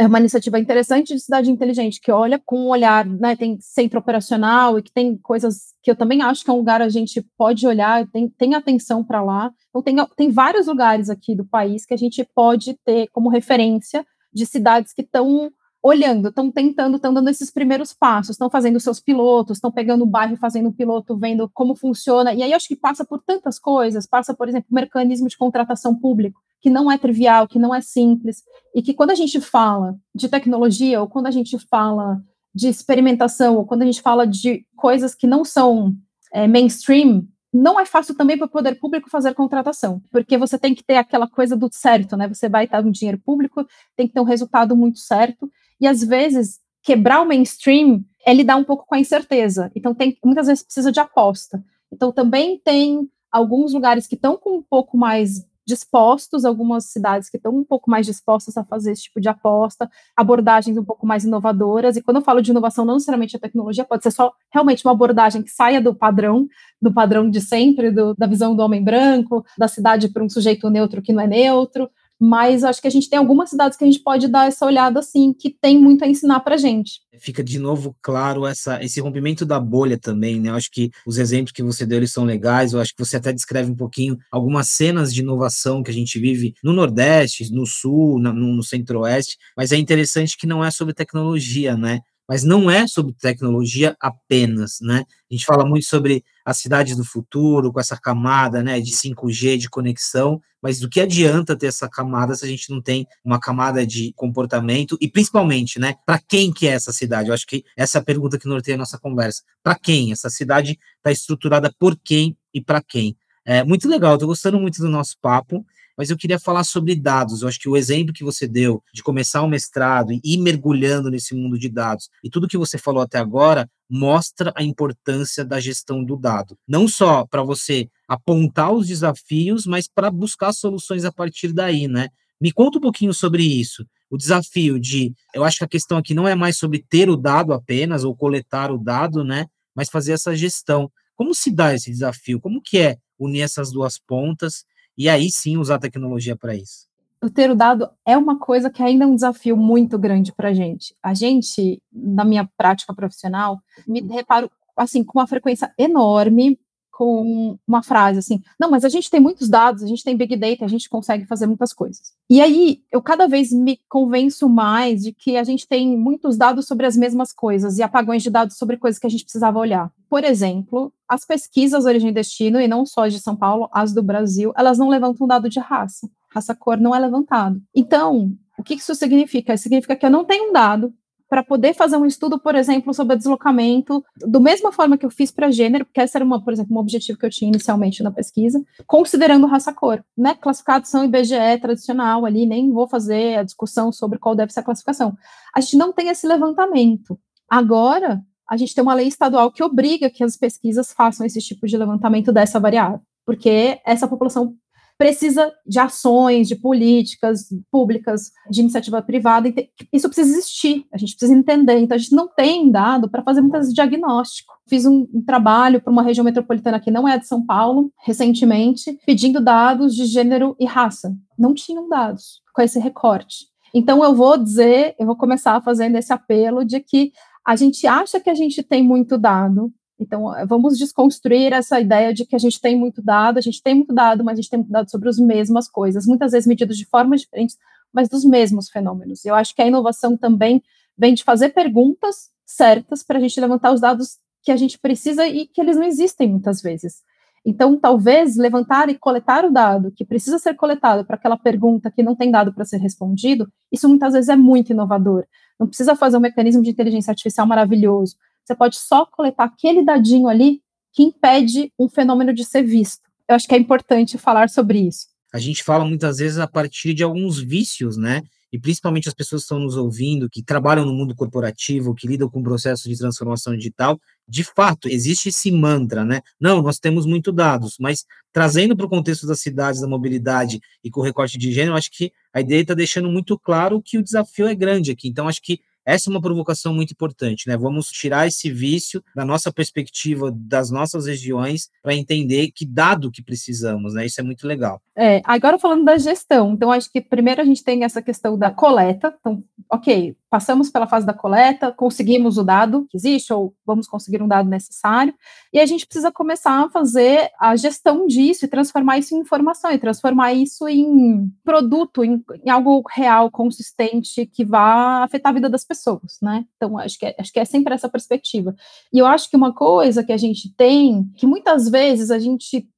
é 0.00 0.06
uma 0.06 0.18
iniciativa 0.18 0.58
interessante 0.58 1.12
de 1.14 1.20
cidade 1.20 1.50
inteligente, 1.50 2.00
que 2.00 2.10
olha 2.10 2.40
com 2.46 2.58
um 2.58 2.68
olhar, 2.68 3.04
né, 3.04 3.36
tem 3.36 3.58
centro 3.60 3.98
operacional 3.98 4.78
e 4.78 4.82
que 4.82 4.90
tem 4.90 5.14
coisas 5.18 5.74
que 5.82 5.90
eu 5.90 5.94
também 5.94 6.22
acho 6.22 6.42
que 6.42 6.50
é 6.50 6.54
um 6.54 6.56
lugar 6.56 6.80
a 6.80 6.88
gente 6.88 7.20
pode 7.36 7.66
olhar, 7.66 8.06
tem, 8.08 8.26
tem 8.26 8.54
atenção 8.54 9.04
para 9.04 9.22
lá. 9.22 9.52
Então, 9.68 9.82
tem, 9.82 9.96
tem 10.16 10.30
vários 10.30 10.68
lugares 10.68 11.10
aqui 11.10 11.34
do 11.34 11.44
país 11.44 11.84
que 11.84 11.92
a 11.92 11.98
gente 11.98 12.26
pode 12.34 12.78
ter 12.82 13.08
como 13.12 13.28
referência 13.28 14.02
de 14.32 14.46
cidades 14.46 14.94
que 14.94 15.02
estão 15.02 15.52
olhando, 15.82 16.28
estão 16.28 16.50
tentando, 16.50 16.96
estão 16.96 17.12
dando 17.12 17.28
esses 17.30 17.50
primeiros 17.50 17.92
passos, 17.92 18.30
estão 18.30 18.50
fazendo 18.50 18.78
seus 18.78 19.00
pilotos, 19.00 19.56
estão 19.56 19.72
pegando 19.72 20.02
o 20.02 20.06
bairro 20.06 20.36
fazendo 20.36 20.68
um 20.68 20.72
piloto, 20.72 21.16
vendo 21.16 21.50
como 21.54 21.74
funciona. 21.74 22.34
E 22.34 22.42
aí 22.42 22.52
acho 22.52 22.68
que 22.68 22.76
passa 22.76 23.04
por 23.04 23.22
tantas 23.22 23.58
coisas, 23.58 24.06
passa, 24.06 24.34
por 24.34 24.48
exemplo, 24.48 24.68
o 24.70 24.74
mecanismo 24.74 25.28
de 25.28 25.38
contratação 25.38 25.94
público, 25.94 26.40
que 26.60 26.68
não 26.68 26.90
é 26.92 26.98
trivial, 26.98 27.48
que 27.48 27.58
não 27.58 27.74
é 27.74 27.80
simples, 27.80 28.42
e 28.74 28.82
que 28.82 28.92
quando 28.92 29.10
a 29.10 29.14
gente 29.14 29.40
fala 29.40 29.96
de 30.14 30.28
tecnologia, 30.28 31.00
ou 31.00 31.08
quando 31.08 31.26
a 31.26 31.30
gente 31.30 31.58
fala 31.58 32.20
de 32.54 32.68
experimentação, 32.68 33.56
ou 33.56 33.64
quando 33.64 33.82
a 33.82 33.86
gente 33.86 34.02
fala 34.02 34.26
de 34.26 34.66
coisas 34.76 35.14
que 35.14 35.26
não 35.26 35.44
são 35.44 35.94
é, 36.32 36.46
mainstream, 36.46 37.26
não 37.52 37.80
é 37.80 37.84
fácil 37.84 38.14
também 38.14 38.36
para 38.36 38.46
o 38.46 38.50
poder 38.50 38.78
público 38.78 39.10
fazer 39.10 39.34
contratação, 39.34 40.00
porque 40.10 40.38
você 40.38 40.58
tem 40.58 40.74
que 40.74 40.84
ter 40.84 40.96
aquela 40.96 41.28
coisa 41.28 41.56
do 41.56 41.68
certo, 41.72 42.16
né? 42.16 42.28
Você 42.28 42.48
vai 42.48 42.64
estar 42.64 42.82
no 42.82 42.92
dinheiro 42.92 43.18
público, 43.18 43.66
tem 43.96 44.06
que 44.06 44.14
ter 44.14 44.20
um 44.20 44.24
resultado 44.24 44.76
muito 44.76 45.00
certo, 45.00 45.50
e 45.80 45.86
às 45.86 46.02
vezes 46.02 46.58
quebrar 46.82 47.22
o 47.22 47.26
mainstream 47.26 48.04
é 48.24 48.34
lidar 48.34 48.56
um 48.56 48.64
pouco 48.64 48.86
com 48.86 48.94
a 48.94 49.00
incerteza. 49.00 49.70
Então 49.74 49.94
tem 49.94 50.16
muitas 50.24 50.46
vezes 50.46 50.62
precisa 50.62 50.92
de 50.92 51.00
aposta. 51.00 51.62
Então 51.92 52.12
também 52.12 52.60
tem 52.64 53.08
alguns 53.30 53.72
lugares 53.72 54.06
que 54.06 54.14
estão 54.14 54.36
com 54.36 54.58
um 54.58 54.62
pouco 54.62 54.96
mais 54.96 55.44
dispostos, 55.70 56.44
algumas 56.44 56.86
cidades 56.86 57.30
que 57.30 57.36
estão 57.36 57.54
um 57.54 57.64
pouco 57.64 57.88
mais 57.88 58.04
dispostas 58.04 58.56
a 58.56 58.64
fazer 58.64 58.92
esse 58.92 59.02
tipo 59.02 59.20
de 59.20 59.28
aposta, 59.28 59.88
abordagens 60.16 60.76
um 60.76 60.84
pouco 60.84 61.06
mais 61.06 61.24
inovadoras. 61.24 61.96
E 61.96 62.02
quando 62.02 62.16
eu 62.16 62.22
falo 62.22 62.42
de 62.42 62.50
inovação, 62.50 62.84
não 62.84 62.94
necessariamente 62.94 63.36
a 63.36 63.40
tecnologia, 63.40 63.84
pode 63.84 64.02
ser 64.02 64.10
só 64.10 64.32
realmente 64.52 64.84
uma 64.84 64.92
abordagem 64.92 65.42
que 65.42 65.50
saia 65.50 65.80
do 65.80 65.94
padrão, 65.94 66.48
do 66.82 66.92
padrão 66.92 67.30
de 67.30 67.40
sempre, 67.40 67.90
do, 67.92 68.14
da 68.16 68.26
visão 68.26 68.56
do 68.56 68.62
homem 68.62 68.82
branco, 68.82 69.44
da 69.56 69.68
cidade 69.68 70.08
para 70.08 70.24
um 70.24 70.28
sujeito 70.28 70.68
neutro 70.68 71.00
que 71.00 71.12
não 71.12 71.22
é 71.22 71.26
neutro, 71.26 71.88
mas 72.20 72.62
acho 72.62 72.82
que 72.82 72.86
a 72.86 72.90
gente 72.90 73.08
tem 73.08 73.18
algumas 73.18 73.48
cidades 73.48 73.78
que 73.78 73.84
a 73.84 73.86
gente 73.86 74.00
pode 74.00 74.28
dar 74.28 74.46
essa 74.46 74.66
olhada 74.66 75.00
assim, 75.00 75.32
que 75.32 75.48
tem 75.48 75.78
muito 75.78 76.04
a 76.04 76.08
ensinar 76.08 76.40
para 76.40 76.58
gente. 76.58 77.00
Fica 77.18 77.42
de 77.42 77.58
novo 77.58 77.96
claro 78.02 78.46
essa, 78.46 78.82
esse 78.84 79.00
rompimento 79.00 79.46
da 79.46 79.58
bolha 79.58 79.98
também, 79.98 80.38
né? 80.38 80.50
Eu 80.50 80.54
acho 80.54 80.70
que 80.70 80.90
os 81.06 81.16
exemplos 81.16 81.52
que 81.52 81.62
você 81.62 81.86
deu 81.86 81.98
eles 81.98 82.12
são 82.12 82.24
legais. 82.24 82.72
Eu 82.72 82.80
acho 82.80 82.94
que 82.94 83.02
você 83.02 83.16
até 83.16 83.32
descreve 83.32 83.70
um 83.70 83.76
pouquinho 83.76 84.18
algumas 84.30 84.68
cenas 84.68 85.14
de 85.14 85.20
inovação 85.20 85.82
que 85.82 85.90
a 85.90 85.94
gente 85.94 86.18
vive 86.18 86.54
no 86.62 86.72
Nordeste, 86.72 87.50
no 87.52 87.66
Sul, 87.66 88.20
no, 88.20 88.32
no 88.32 88.62
Centro-Oeste, 88.62 89.38
mas 89.56 89.72
é 89.72 89.76
interessante 89.76 90.36
que 90.36 90.46
não 90.46 90.62
é 90.62 90.70
sobre 90.70 90.92
tecnologia, 90.92 91.76
né? 91.76 92.00
Mas 92.30 92.44
não 92.44 92.70
é 92.70 92.86
sobre 92.86 93.12
tecnologia 93.12 93.96
apenas, 93.98 94.78
né? 94.80 95.04
A 95.28 95.34
gente 95.34 95.44
fala 95.44 95.66
muito 95.66 95.84
sobre 95.84 96.22
as 96.44 96.58
cidades 96.58 96.96
do 96.96 97.04
futuro, 97.04 97.72
com 97.72 97.80
essa 97.80 97.98
camada, 97.98 98.62
né, 98.62 98.80
de 98.80 98.92
5G, 98.92 99.56
de 99.58 99.68
conexão, 99.68 100.40
mas 100.62 100.78
do 100.78 100.88
que 100.88 101.00
adianta 101.00 101.56
ter 101.56 101.66
essa 101.66 101.88
camada 101.88 102.36
se 102.36 102.44
a 102.44 102.48
gente 102.48 102.70
não 102.70 102.80
tem 102.80 103.04
uma 103.24 103.40
camada 103.40 103.84
de 103.84 104.12
comportamento 104.14 104.96
e 105.00 105.08
principalmente, 105.08 105.80
né, 105.80 105.96
para 106.06 106.20
quem 106.20 106.52
que 106.52 106.68
é 106.68 106.70
essa 106.70 106.92
cidade? 106.92 107.30
Eu 107.30 107.34
acho 107.34 107.48
que 107.48 107.64
essa 107.76 107.98
é 107.98 108.00
a 108.00 108.04
pergunta 108.04 108.38
que 108.38 108.46
norteia 108.46 108.76
a 108.76 108.78
nossa 108.78 108.96
conversa. 108.96 109.42
Para 109.60 109.74
quem? 109.74 110.12
Essa 110.12 110.30
cidade 110.30 110.78
está 110.98 111.10
estruturada 111.10 111.74
por 111.80 111.98
quem 111.98 112.36
e 112.54 112.60
para 112.60 112.80
quem? 112.80 113.16
É 113.44 113.64
muito 113.64 113.88
legal, 113.88 114.14
estou 114.14 114.28
gostando 114.28 114.60
muito 114.60 114.80
do 114.80 114.88
nosso 114.88 115.16
papo 115.20 115.66
mas 116.00 116.08
eu 116.08 116.16
queria 116.16 116.38
falar 116.38 116.64
sobre 116.64 116.94
dados. 116.94 117.42
Eu 117.42 117.48
acho 117.48 117.60
que 117.60 117.68
o 117.68 117.76
exemplo 117.76 118.14
que 118.14 118.24
você 118.24 118.48
deu 118.48 118.82
de 118.90 119.02
começar 119.02 119.42
o 119.42 119.46
mestrado 119.46 120.14
e 120.14 120.20
ir 120.24 120.38
mergulhando 120.38 121.10
nesse 121.10 121.34
mundo 121.34 121.58
de 121.58 121.68
dados 121.68 122.08
e 122.24 122.30
tudo 122.30 122.48
que 122.48 122.56
você 122.56 122.78
falou 122.78 123.02
até 123.02 123.18
agora 123.18 123.68
mostra 123.86 124.50
a 124.56 124.62
importância 124.62 125.44
da 125.44 125.60
gestão 125.60 126.02
do 126.02 126.16
dado. 126.16 126.56
Não 126.66 126.88
só 126.88 127.26
para 127.26 127.42
você 127.42 127.86
apontar 128.08 128.72
os 128.72 128.86
desafios, 128.86 129.66
mas 129.66 129.86
para 129.86 130.10
buscar 130.10 130.54
soluções 130.54 131.04
a 131.04 131.12
partir 131.12 131.52
daí, 131.52 131.86
né? 131.86 132.08
Me 132.40 132.50
conta 132.50 132.78
um 132.78 132.80
pouquinho 132.80 133.12
sobre 133.12 133.42
isso. 133.42 133.84
O 134.08 134.16
desafio 134.16 134.80
de, 134.80 135.12
eu 135.34 135.44
acho 135.44 135.58
que 135.58 135.64
a 135.64 135.68
questão 135.68 135.98
aqui 135.98 136.14
não 136.14 136.26
é 136.26 136.34
mais 136.34 136.56
sobre 136.56 136.82
ter 136.88 137.10
o 137.10 137.16
dado 137.16 137.52
apenas 137.52 138.04
ou 138.04 138.16
coletar 138.16 138.72
o 138.72 138.78
dado, 138.78 139.22
né? 139.22 139.48
Mas 139.76 139.90
fazer 139.90 140.12
essa 140.12 140.34
gestão. 140.34 140.90
Como 141.14 141.34
se 141.34 141.50
dá 141.50 141.74
esse 141.74 141.90
desafio? 141.90 142.40
Como 142.40 142.62
que 142.62 142.78
é 142.78 142.96
unir 143.18 143.42
essas 143.42 143.70
duas 143.70 143.98
pontas 143.98 144.64
e 145.00 145.08
aí 145.08 145.30
sim 145.30 145.56
usar 145.56 145.78
tecnologia 145.78 146.36
para 146.36 146.54
isso. 146.54 146.86
O 147.22 147.30
ter 147.30 147.50
o 147.50 147.54
dado 147.54 147.88
é 148.04 148.18
uma 148.18 148.38
coisa 148.38 148.68
que 148.68 148.82
ainda 148.82 149.04
é 149.04 149.06
um 149.06 149.14
desafio 149.14 149.56
muito 149.56 149.98
grande 149.98 150.30
para 150.30 150.50
a 150.50 150.52
gente. 150.52 150.94
A 151.02 151.14
gente, 151.14 151.82
na 151.90 152.22
minha 152.22 152.46
prática 152.54 152.92
profissional, 152.92 153.62
me 153.88 154.02
reparo 154.02 154.50
assim 154.76 155.02
com 155.02 155.18
uma 155.18 155.26
frequência 155.26 155.72
enorme 155.78 156.60
com 157.00 157.58
uma 157.66 157.82
frase 157.82 158.18
assim: 158.18 158.42
não, 158.60 158.70
mas 158.70 158.84
a 158.84 158.90
gente 158.90 159.10
tem 159.10 159.18
muitos 159.18 159.48
dados, 159.48 159.82
a 159.82 159.86
gente 159.86 160.04
tem 160.04 160.14
big 160.14 160.36
data, 160.36 160.66
a 160.66 160.68
gente 160.68 160.86
consegue 160.86 161.24
fazer 161.24 161.46
muitas 161.46 161.72
coisas. 161.72 162.12
E 162.28 162.42
aí 162.42 162.82
eu 162.92 163.00
cada 163.00 163.26
vez 163.26 163.50
me 163.50 163.80
convenço 163.88 164.50
mais 164.50 165.04
de 165.04 165.12
que 165.14 165.38
a 165.38 165.42
gente 165.42 165.66
tem 165.66 165.96
muitos 165.96 166.36
dados 166.36 166.66
sobre 166.66 166.84
as 166.84 166.98
mesmas 166.98 167.32
coisas 167.32 167.78
e 167.78 167.82
apagões 167.82 168.22
de 168.22 168.28
dados 168.28 168.58
sobre 168.58 168.76
coisas 168.76 168.98
que 168.98 169.06
a 169.06 169.10
gente 169.10 169.24
precisava 169.24 169.58
olhar. 169.58 169.90
Por 170.10 170.24
exemplo, 170.24 170.92
as 171.08 171.24
pesquisas 171.24 171.86
origem 171.86 172.10
e 172.10 172.12
destino, 172.12 172.60
e 172.60 172.68
não 172.68 172.84
só 172.84 173.08
de 173.08 173.18
São 173.18 173.34
Paulo, 173.34 173.70
as 173.72 173.94
do 173.94 174.02
Brasil, 174.02 174.52
elas 174.54 174.76
não 174.76 174.90
levantam 174.90 175.26
dado 175.26 175.48
de 175.48 175.58
raça. 175.58 176.06
Raça-cor 176.34 176.78
não 176.78 176.94
é 176.94 176.98
levantado. 176.98 177.62
Então, 177.74 178.30
o 178.58 178.62
que 178.62 178.74
isso 178.74 178.94
significa? 178.94 179.56
Significa 179.56 179.96
que 179.96 180.04
eu 180.04 180.10
não 180.10 180.22
tenho 180.22 180.50
um 180.50 180.52
dado 180.52 180.92
para 181.30 181.44
poder 181.44 181.74
fazer 181.74 181.96
um 181.96 182.04
estudo, 182.04 182.40
por 182.40 182.56
exemplo, 182.56 182.92
sobre 182.92 183.16
deslocamento, 183.16 184.04
do 184.16 184.40
mesma 184.40 184.72
forma 184.72 184.98
que 184.98 185.06
eu 185.06 185.10
fiz 185.10 185.30
para 185.30 185.48
gênero, 185.48 185.84
porque 185.84 186.00
esse 186.00 186.16
era, 186.16 186.24
uma, 186.24 186.42
por 186.42 186.52
exemplo, 186.52 186.76
um 186.76 186.80
objetivo 186.80 187.16
que 187.16 187.24
eu 187.24 187.30
tinha 187.30 187.48
inicialmente 187.48 188.02
na 188.02 188.10
pesquisa, 188.10 188.60
considerando 188.84 189.46
raça-cor, 189.46 190.04
né? 190.18 190.34
Classificação 190.34 191.04
IBGE 191.04 191.60
tradicional 191.62 192.26
ali, 192.26 192.46
nem 192.46 192.72
vou 192.72 192.88
fazer 192.88 193.38
a 193.38 193.44
discussão 193.44 193.92
sobre 193.92 194.18
qual 194.18 194.34
deve 194.34 194.52
ser 194.52 194.58
a 194.58 194.64
classificação. 194.64 195.16
A 195.54 195.60
gente 195.60 195.76
não 195.76 195.92
tem 195.92 196.08
esse 196.08 196.26
levantamento. 196.26 197.16
Agora, 197.48 198.20
a 198.50 198.56
gente 198.56 198.74
tem 198.74 198.82
uma 198.82 198.94
lei 198.94 199.06
estadual 199.06 199.52
que 199.52 199.62
obriga 199.62 200.10
que 200.10 200.24
as 200.24 200.36
pesquisas 200.36 200.92
façam 200.92 201.24
esse 201.24 201.40
tipo 201.40 201.64
de 201.64 201.76
levantamento 201.76 202.32
dessa 202.32 202.58
variável, 202.58 203.00
porque 203.24 203.80
essa 203.86 204.08
população 204.08 204.56
precisa 205.00 205.50
de 205.66 205.78
ações, 205.78 206.46
de 206.46 206.54
políticas 206.54 207.48
públicas, 207.72 208.32
de 208.50 208.60
iniciativa 208.60 209.00
privada. 209.00 209.50
Isso 209.90 210.06
precisa 210.10 210.36
existir, 210.36 210.84
a 210.92 210.98
gente 210.98 211.16
precisa 211.16 211.32
entender. 211.32 211.78
Então, 211.78 211.94
a 211.94 211.98
gente 211.98 212.14
não 212.14 212.28
tem 212.28 212.70
dado 212.70 213.08
para 213.08 213.22
fazer 213.22 213.40
muitas 213.40 213.72
diagnóstico. 213.72 214.52
Fiz 214.68 214.84
um, 214.84 215.08
um 215.14 215.24
trabalho 215.24 215.80
para 215.80 215.90
uma 215.90 216.02
região 216.02 216.22
metropolitana 216.22 216.78
que 216.78 216.90
não 216.90 217.08
é 217.08 217.16
de 217.16 217.26
São 217.26 217.46
Paulo, 217.46 217.90
recentemente, 218.04 218.98
pedindo 219.06 219.40
dados 219.40 219.96
de 219.96 220.04
gênero 220.04 220.54
e 220.60 220.66
raça. 220.66 221.16
Não 221.38 221.54
tinham 221.54 221.88
dados 221.88 222.42
com 222.52 222.60
esse 222.60 222.78
recorte. 222.78 223.46
Então, 223.72 224.04
eu 224.04 224.14
vou 224.14 224.36
dizer, 224.36 224.94
eu 224.98 225.06
vou 225.06 225.16
começar 225.16 225.62
fazendo 225.62 225.96
esse 225.96 226.12
apelo 226.12 226.62
de 226.62 226.78
que 226.78 227.10
a 227.42 227.56
gente 227.56 227.86
acha 227.86 228.20
que 228.20 228.28
a 228.28 228.34
gente 228.34 228.62
tem 228.62 228.82
muito 228.82 229.16
dado, 229.16 229.72
então, 230.00 230.34
eh, 230.34 230.46
vamos 230.46 230.78
desconstruir 230.78 231.52
essa 231.52 231.78
ideia 231.78 232.12
de 232.14 232.24
que 232.24 232.34
a 232.34 232.38
gente 232.38 232.58
tem 232.58 232.76
muito 232.76 233.02
dado, 233.02 233.36
a 233.36 233.40
gente 233.42 233.62
tem 233.62 233.74
muito 233.74 233.94
dado, 233.94 234.24
mas 234.24 234.38
a 234.38 234.40
gente 234.40 234.50
tem 234.50 234.58
muito 234.60 234.72
dado 234.72 234.90
sobre 234.90 235.10
as 235.10 235.18
mesmas 235.18 235.68
coisas, 235.68 236.06
muitas 236.06 236.32
vezes 236.32 236.46
medidos 236.46 236.78
de 236.78 236.86
formas 236.86 237.20
diferentes, 237.20 237.58
mas 237.92 238.08
dos 238.08 238.24
mesmos 238.24 238.70
fenômenos. 238.70 239.24
Eu 239.26 239.34
acho 239.34 239.54
que 239.54 239.60
a 239.60 239.66
inovação 239.66 240.16
também 240.16 240.62
vem 240.96 241.12
de 241.12 241.22
fazer 241.22 241.50
perguntas 241.50 242.30
certas 242.46 243.02
para 243.02 243.18
a 243.18 243.20
gente 243.20 243.38
levantar 243.40 243.72
os 243.72 243.80
dados 243.80 244.18
que 244.42 244.50
a 244.50 244.56
gente 244.56 244.78
precisa 244.78 245.26
e 245.26 245.46
que 245.46 245.60
eles 245.60 245.76
não 245.76 245.84
existem 245.84 246.28
muitas 246.28 246.62
vezes. 246.62 247.02
Então, 247.44 247.78
talvez 247.78 248.36
levantar 248.36 248.88
e 248.88 248.98
coletar 248.98 249.44
o 249.44 249.50
dado 249.50 249.92
que 249.92 250.04
precisa 250.04 250.38
ser 250.38 250.54
coletado 250.54 251.04
para 251.04 251.16
aquela 251.16 251.38
pergunta 251.38 251.90
que 251.90 252.02
não 252.02 252.14
tem 252.14 252.30
dado 252.30 252.52
para 252.52 252.64
ser 252.64 252.78
respondido, 252.78 253.50
isso 253.72 253.88
muitas 253.88 254.12
vezes 254.12 254.28
é 254.28 254.36
muito 254.36 254.72
inovador. 254.72 255.24
Não 255.58 255.66
precisa 255.66 255.94
fazer 255.94 256.16
um 256.16 256.20
mecanismo 256.20 256.62
de 256.62 256.70
inteligência 256.70 257.10
artificial 257.10 257.46
maravilhoso. 257.46 258.16
Você 258.50 258.56
pode 258.56 258.76
só 258.78 259.06
coletar 259.06 259.44
aquele 259.44 259.84
dadinho 259.84 260.26
ali 260.26 260.60
que 260.92 261.04
impede 261.04 261.72
um 261.78 261.88
fenômeno 261.88 262.34
de 262.34 262.44
ser 262.44 262.64
visto. 262.64 263.02
Eu 263.28 263.36
acho 263.36 263.46
que 263.46 263.54
é 263.54 263.58
importante 263.58 264.18
falar 264.18 264.50
sobre 264.50 264.80
isso. 264.80 265.06
A 265.32 265.38
gente 265.38 265.62
fala 265.62 265.84
muitas 265.84 266.18
vezes 266.18 266.36
a 266.36 266.48
partir 266.48 266.92
de 266.92 267.04
alguns 267.04 267.38
vícios, 267.38 267.96
né? 267.96 268.22
e 268.52 268.58
principalmente 268.58 269.08
as 269.08 269.14
pessoas 269.14 269.42
que 269.42 269.44
estão 269.44 269.60
nos 269.60 269.76
ouvindo, 269.76 270.28
que 270.28 270.42
trabalham 270.42 270.84
no 270.84 270.92
mundo 270.92 271.14
corporativo, 271.14 271.94
que 271.94 272.06
lidam 272.06 272.28
com 272.28 272.40
o 272.40 272.42
processo 272.42 272.88
de 272.88 272.98
transformação 272.98 273.56
digital, 273.56 274.00
de 274.28 274.42
fato, 274.42 274.88
existe 274.88 275.28
esse 275.28 275.52
mantra, 275.52 276.04
né? 276.04 276.20
Não, 276.40 276.60
nós 276.60 276.78
temos 276.78 277.06
muito 277.06 277.30
dados, 277.30 277.76
mas 277.78 278.04
trazendo 278.32 278.76
para 278.76 278.86
o 278.86 278.88
contexto 278.88 279.26
das 279.26 279.40
cidades, 279.40 279.80
da 279.80 279.86
mobilidade 279.86 280.60
e 280.82 280.90
com 280.90 281.00
o 281.00 281.04
recorte 281.04 281.38
de 281.38 281.52
gênero, 281.52 281.76
acho 281.76 281.90
que 281.92 282.12
a 282.32 282.40
ideia 282.40 282.62
está 282.62 282.74
deixando 282.74 283.08
muito 283.08 283.38
claro 283.38 283.80
que 283.84 283.98
o 283.98 284.02
desafio 284.02 284.46
é 284.46 284.54
grande 284.54 284.90
aqui. 284.90 285.08
Então, 285.08 285.28
acho 285.28 285.40
que 285.40 285.60
essa 285.90 286.08
é 286.08 286.12
uma 286.12 286.20
provocação 286.20 286.72
muito 286.74 286.92
importante, 286.92 287.48
né? 287.48 287.56
Vamos 287.56 287.88
tirar 287.88 288.26
esse 288.26 288.50
vício 288.50 289.02
da 289.14 289.24
nossa 289.24 289.52
perspectiva, 289.52 290.32
das 290.34 290.70
nossas 290.70 291.06
regiões, 291.06 291.68
para 291.82 291.94
entender 291.94 292.50
que 292.52 292.64
dado 292.64 293.10
que 293.10 293.22
precisamos, 293.22 293.94
né? 293.94 294.06
Isso 294.06 294.20
é 294.20 294.24
muito 294.24 294.46
legal. 294.46 294.80
É, 294.96 295.20
agora 295.24 295.58
falando 295.58 295.84
da 295.84 295.98
gestão, 295.98 296.52
então 296.52 296.70
acho 296.70 296.90
que 296.92 297.00
primeiro 297.00 297.40
a 297.40 297.44
gente 297.44 297.64
tem 297.64 297.84
essa 297.84 298.00
questão 298.00 298.38
da 298.38 298.50
coleta. 298.50 299.14
Então, 299.18 299.42
ok, 299.70 300.14
passamos 300.30 300.70
pela 300.70 300.86
fase 300.86 301.04
da 301.04 301.12
coleta, 301.12 301.72
conseguimos 301.72 302.38
o 302.38 302.44
dado 302.44 302.86
que 302.88 302.96
existe, 302.96 303.32
ou 303.32 303.52
vamos 303.66 303.88
conseguir 303.88 304.22
um 304.22 304.28
dado 304.28 304.48
necessário, 304.48 305.12
e 305.52 305.58
a 305.58 305.66
gente 305.66 305.84
precisa 305.84 306.12
começar 306.12 306.64
a 306.64 306.70
fazer 306.70 307.30
a 307.38 307.56
gestão 307.56 308.06
disso 308.06 308.44
e 308.44 308.48
transformar 308.48 308.98
isso 308.98 309.14
em 309.14 309.18
informação, 309.18 309.72
e 309.72 309.78
transformar 309.78 310.32
isso 310.32 310.68
em 310.68 311.28
produto, 311.44 312.04
em, 312.04 312.22
em 312.44 312.48
algo 312.48 312.82
real, 312.88 313.28
consistente, 313.30 314.24
que 314.24 314.44
vá 314.44 315.02
afetar 315.02 315.30
a 315.30 315.34
vida 315.34 315.50
das 315.50 315.64
pessoas, 315.64 316.18
né? 316.22 316.44
Então, 316.56 316.78
acho 316.78 316.96
que, 316.96 317.06
é, 317.06 317.16
acho 317.18 317.32
que 317.32 317.40
é 317.40 317.44
sempre 317.44 317.74
essa 317.74 317.88
perspectiva. 317.88 318.54
E 318.92 318.98
eu 318.98 319.06
acho 319.06 319.28
que 319.28 319.36
uma 319.36 319.52
coisa 319.52 320.04
que 320.04 320.12
a 320.12 320.16
gente 320.16 320.54
tem, 320.54 321.10
que 321.16 321.26
muitas 321.26 321.68
vezes 321.68 322.10
a 322.10 322.18
gente 322.18 322.68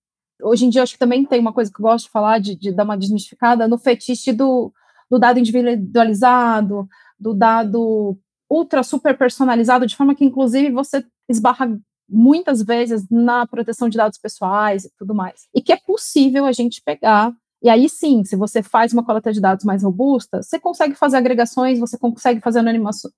hoje 0.43 0.67
em 0.67 0.71
dia 0.71 0.83
acho 0.83 0.95
que 0.95 0.99
também 0.99 1.25
tem 1.25 1.39
uma 1.39 1.53
coisa 1.53 1.71
que 1.71 1.81
eu 1.81 1.85
gosto 1.85 2.07
de 2.07 2.11
falar, 2.11 2.41
de, 2.41 2.57
de, 2.57 2.73
dar 2.73 2.83
uma 2.83 2.99
desmistificada, 2.99 3.69
no 3.69 3.79
fetiche 3.79 4.33
do, 4.33 4.73
do 5.09 5.19
dado 5.19 5.39
individualizado, 5.39 6.89
do 7.23 7.33
dado 7.33 8.19
ultra 8.51 8.83
super 8.83 9.17
personalizado, 9.17 9.87
de 9.87 9.97
forma 9.97 10.15
que, 10.15 10.25
inclusive, 10.25 10.71
você 10.71 11.05
esbarra 11.29 11.79
muitas 12.09 12.63
vezes 12.63 13.07
na 13.11 13.47
proteção 13.47 13.89
de 13.89 13.97
dados 13.97 14.19
pessoais 14.19 14.85
e 14.85 14.91
tudo 14.99 15.15
mais. 15.15 15.47
E 15.55 15.63
que 15.63 15.73
é 15.73 15.77
possível 15.77 16.45
a 16.45 16.53
gente 16.53 16.83
pegar. 16.85 17.33
E 17.63 17.71
aí 17.71 17.89
sim, 17.89 18.25
se 18.25 18.37
você 18.37 18.63
faz 18.63 18.93
uma 18.93 19.05
coleta 19.05 19.33
de 19.33 19.41
dados 19.41 19.65
mais 19.65 19.83
robusta, 19.83 20.43
você 20.43 20.59
consegue 20.59 20.95
fazer 20.95 21.17
agregações, 21.17 21.79
você 21.79 21.97
consegue 21.97 22.41
fazer 22.41 22.61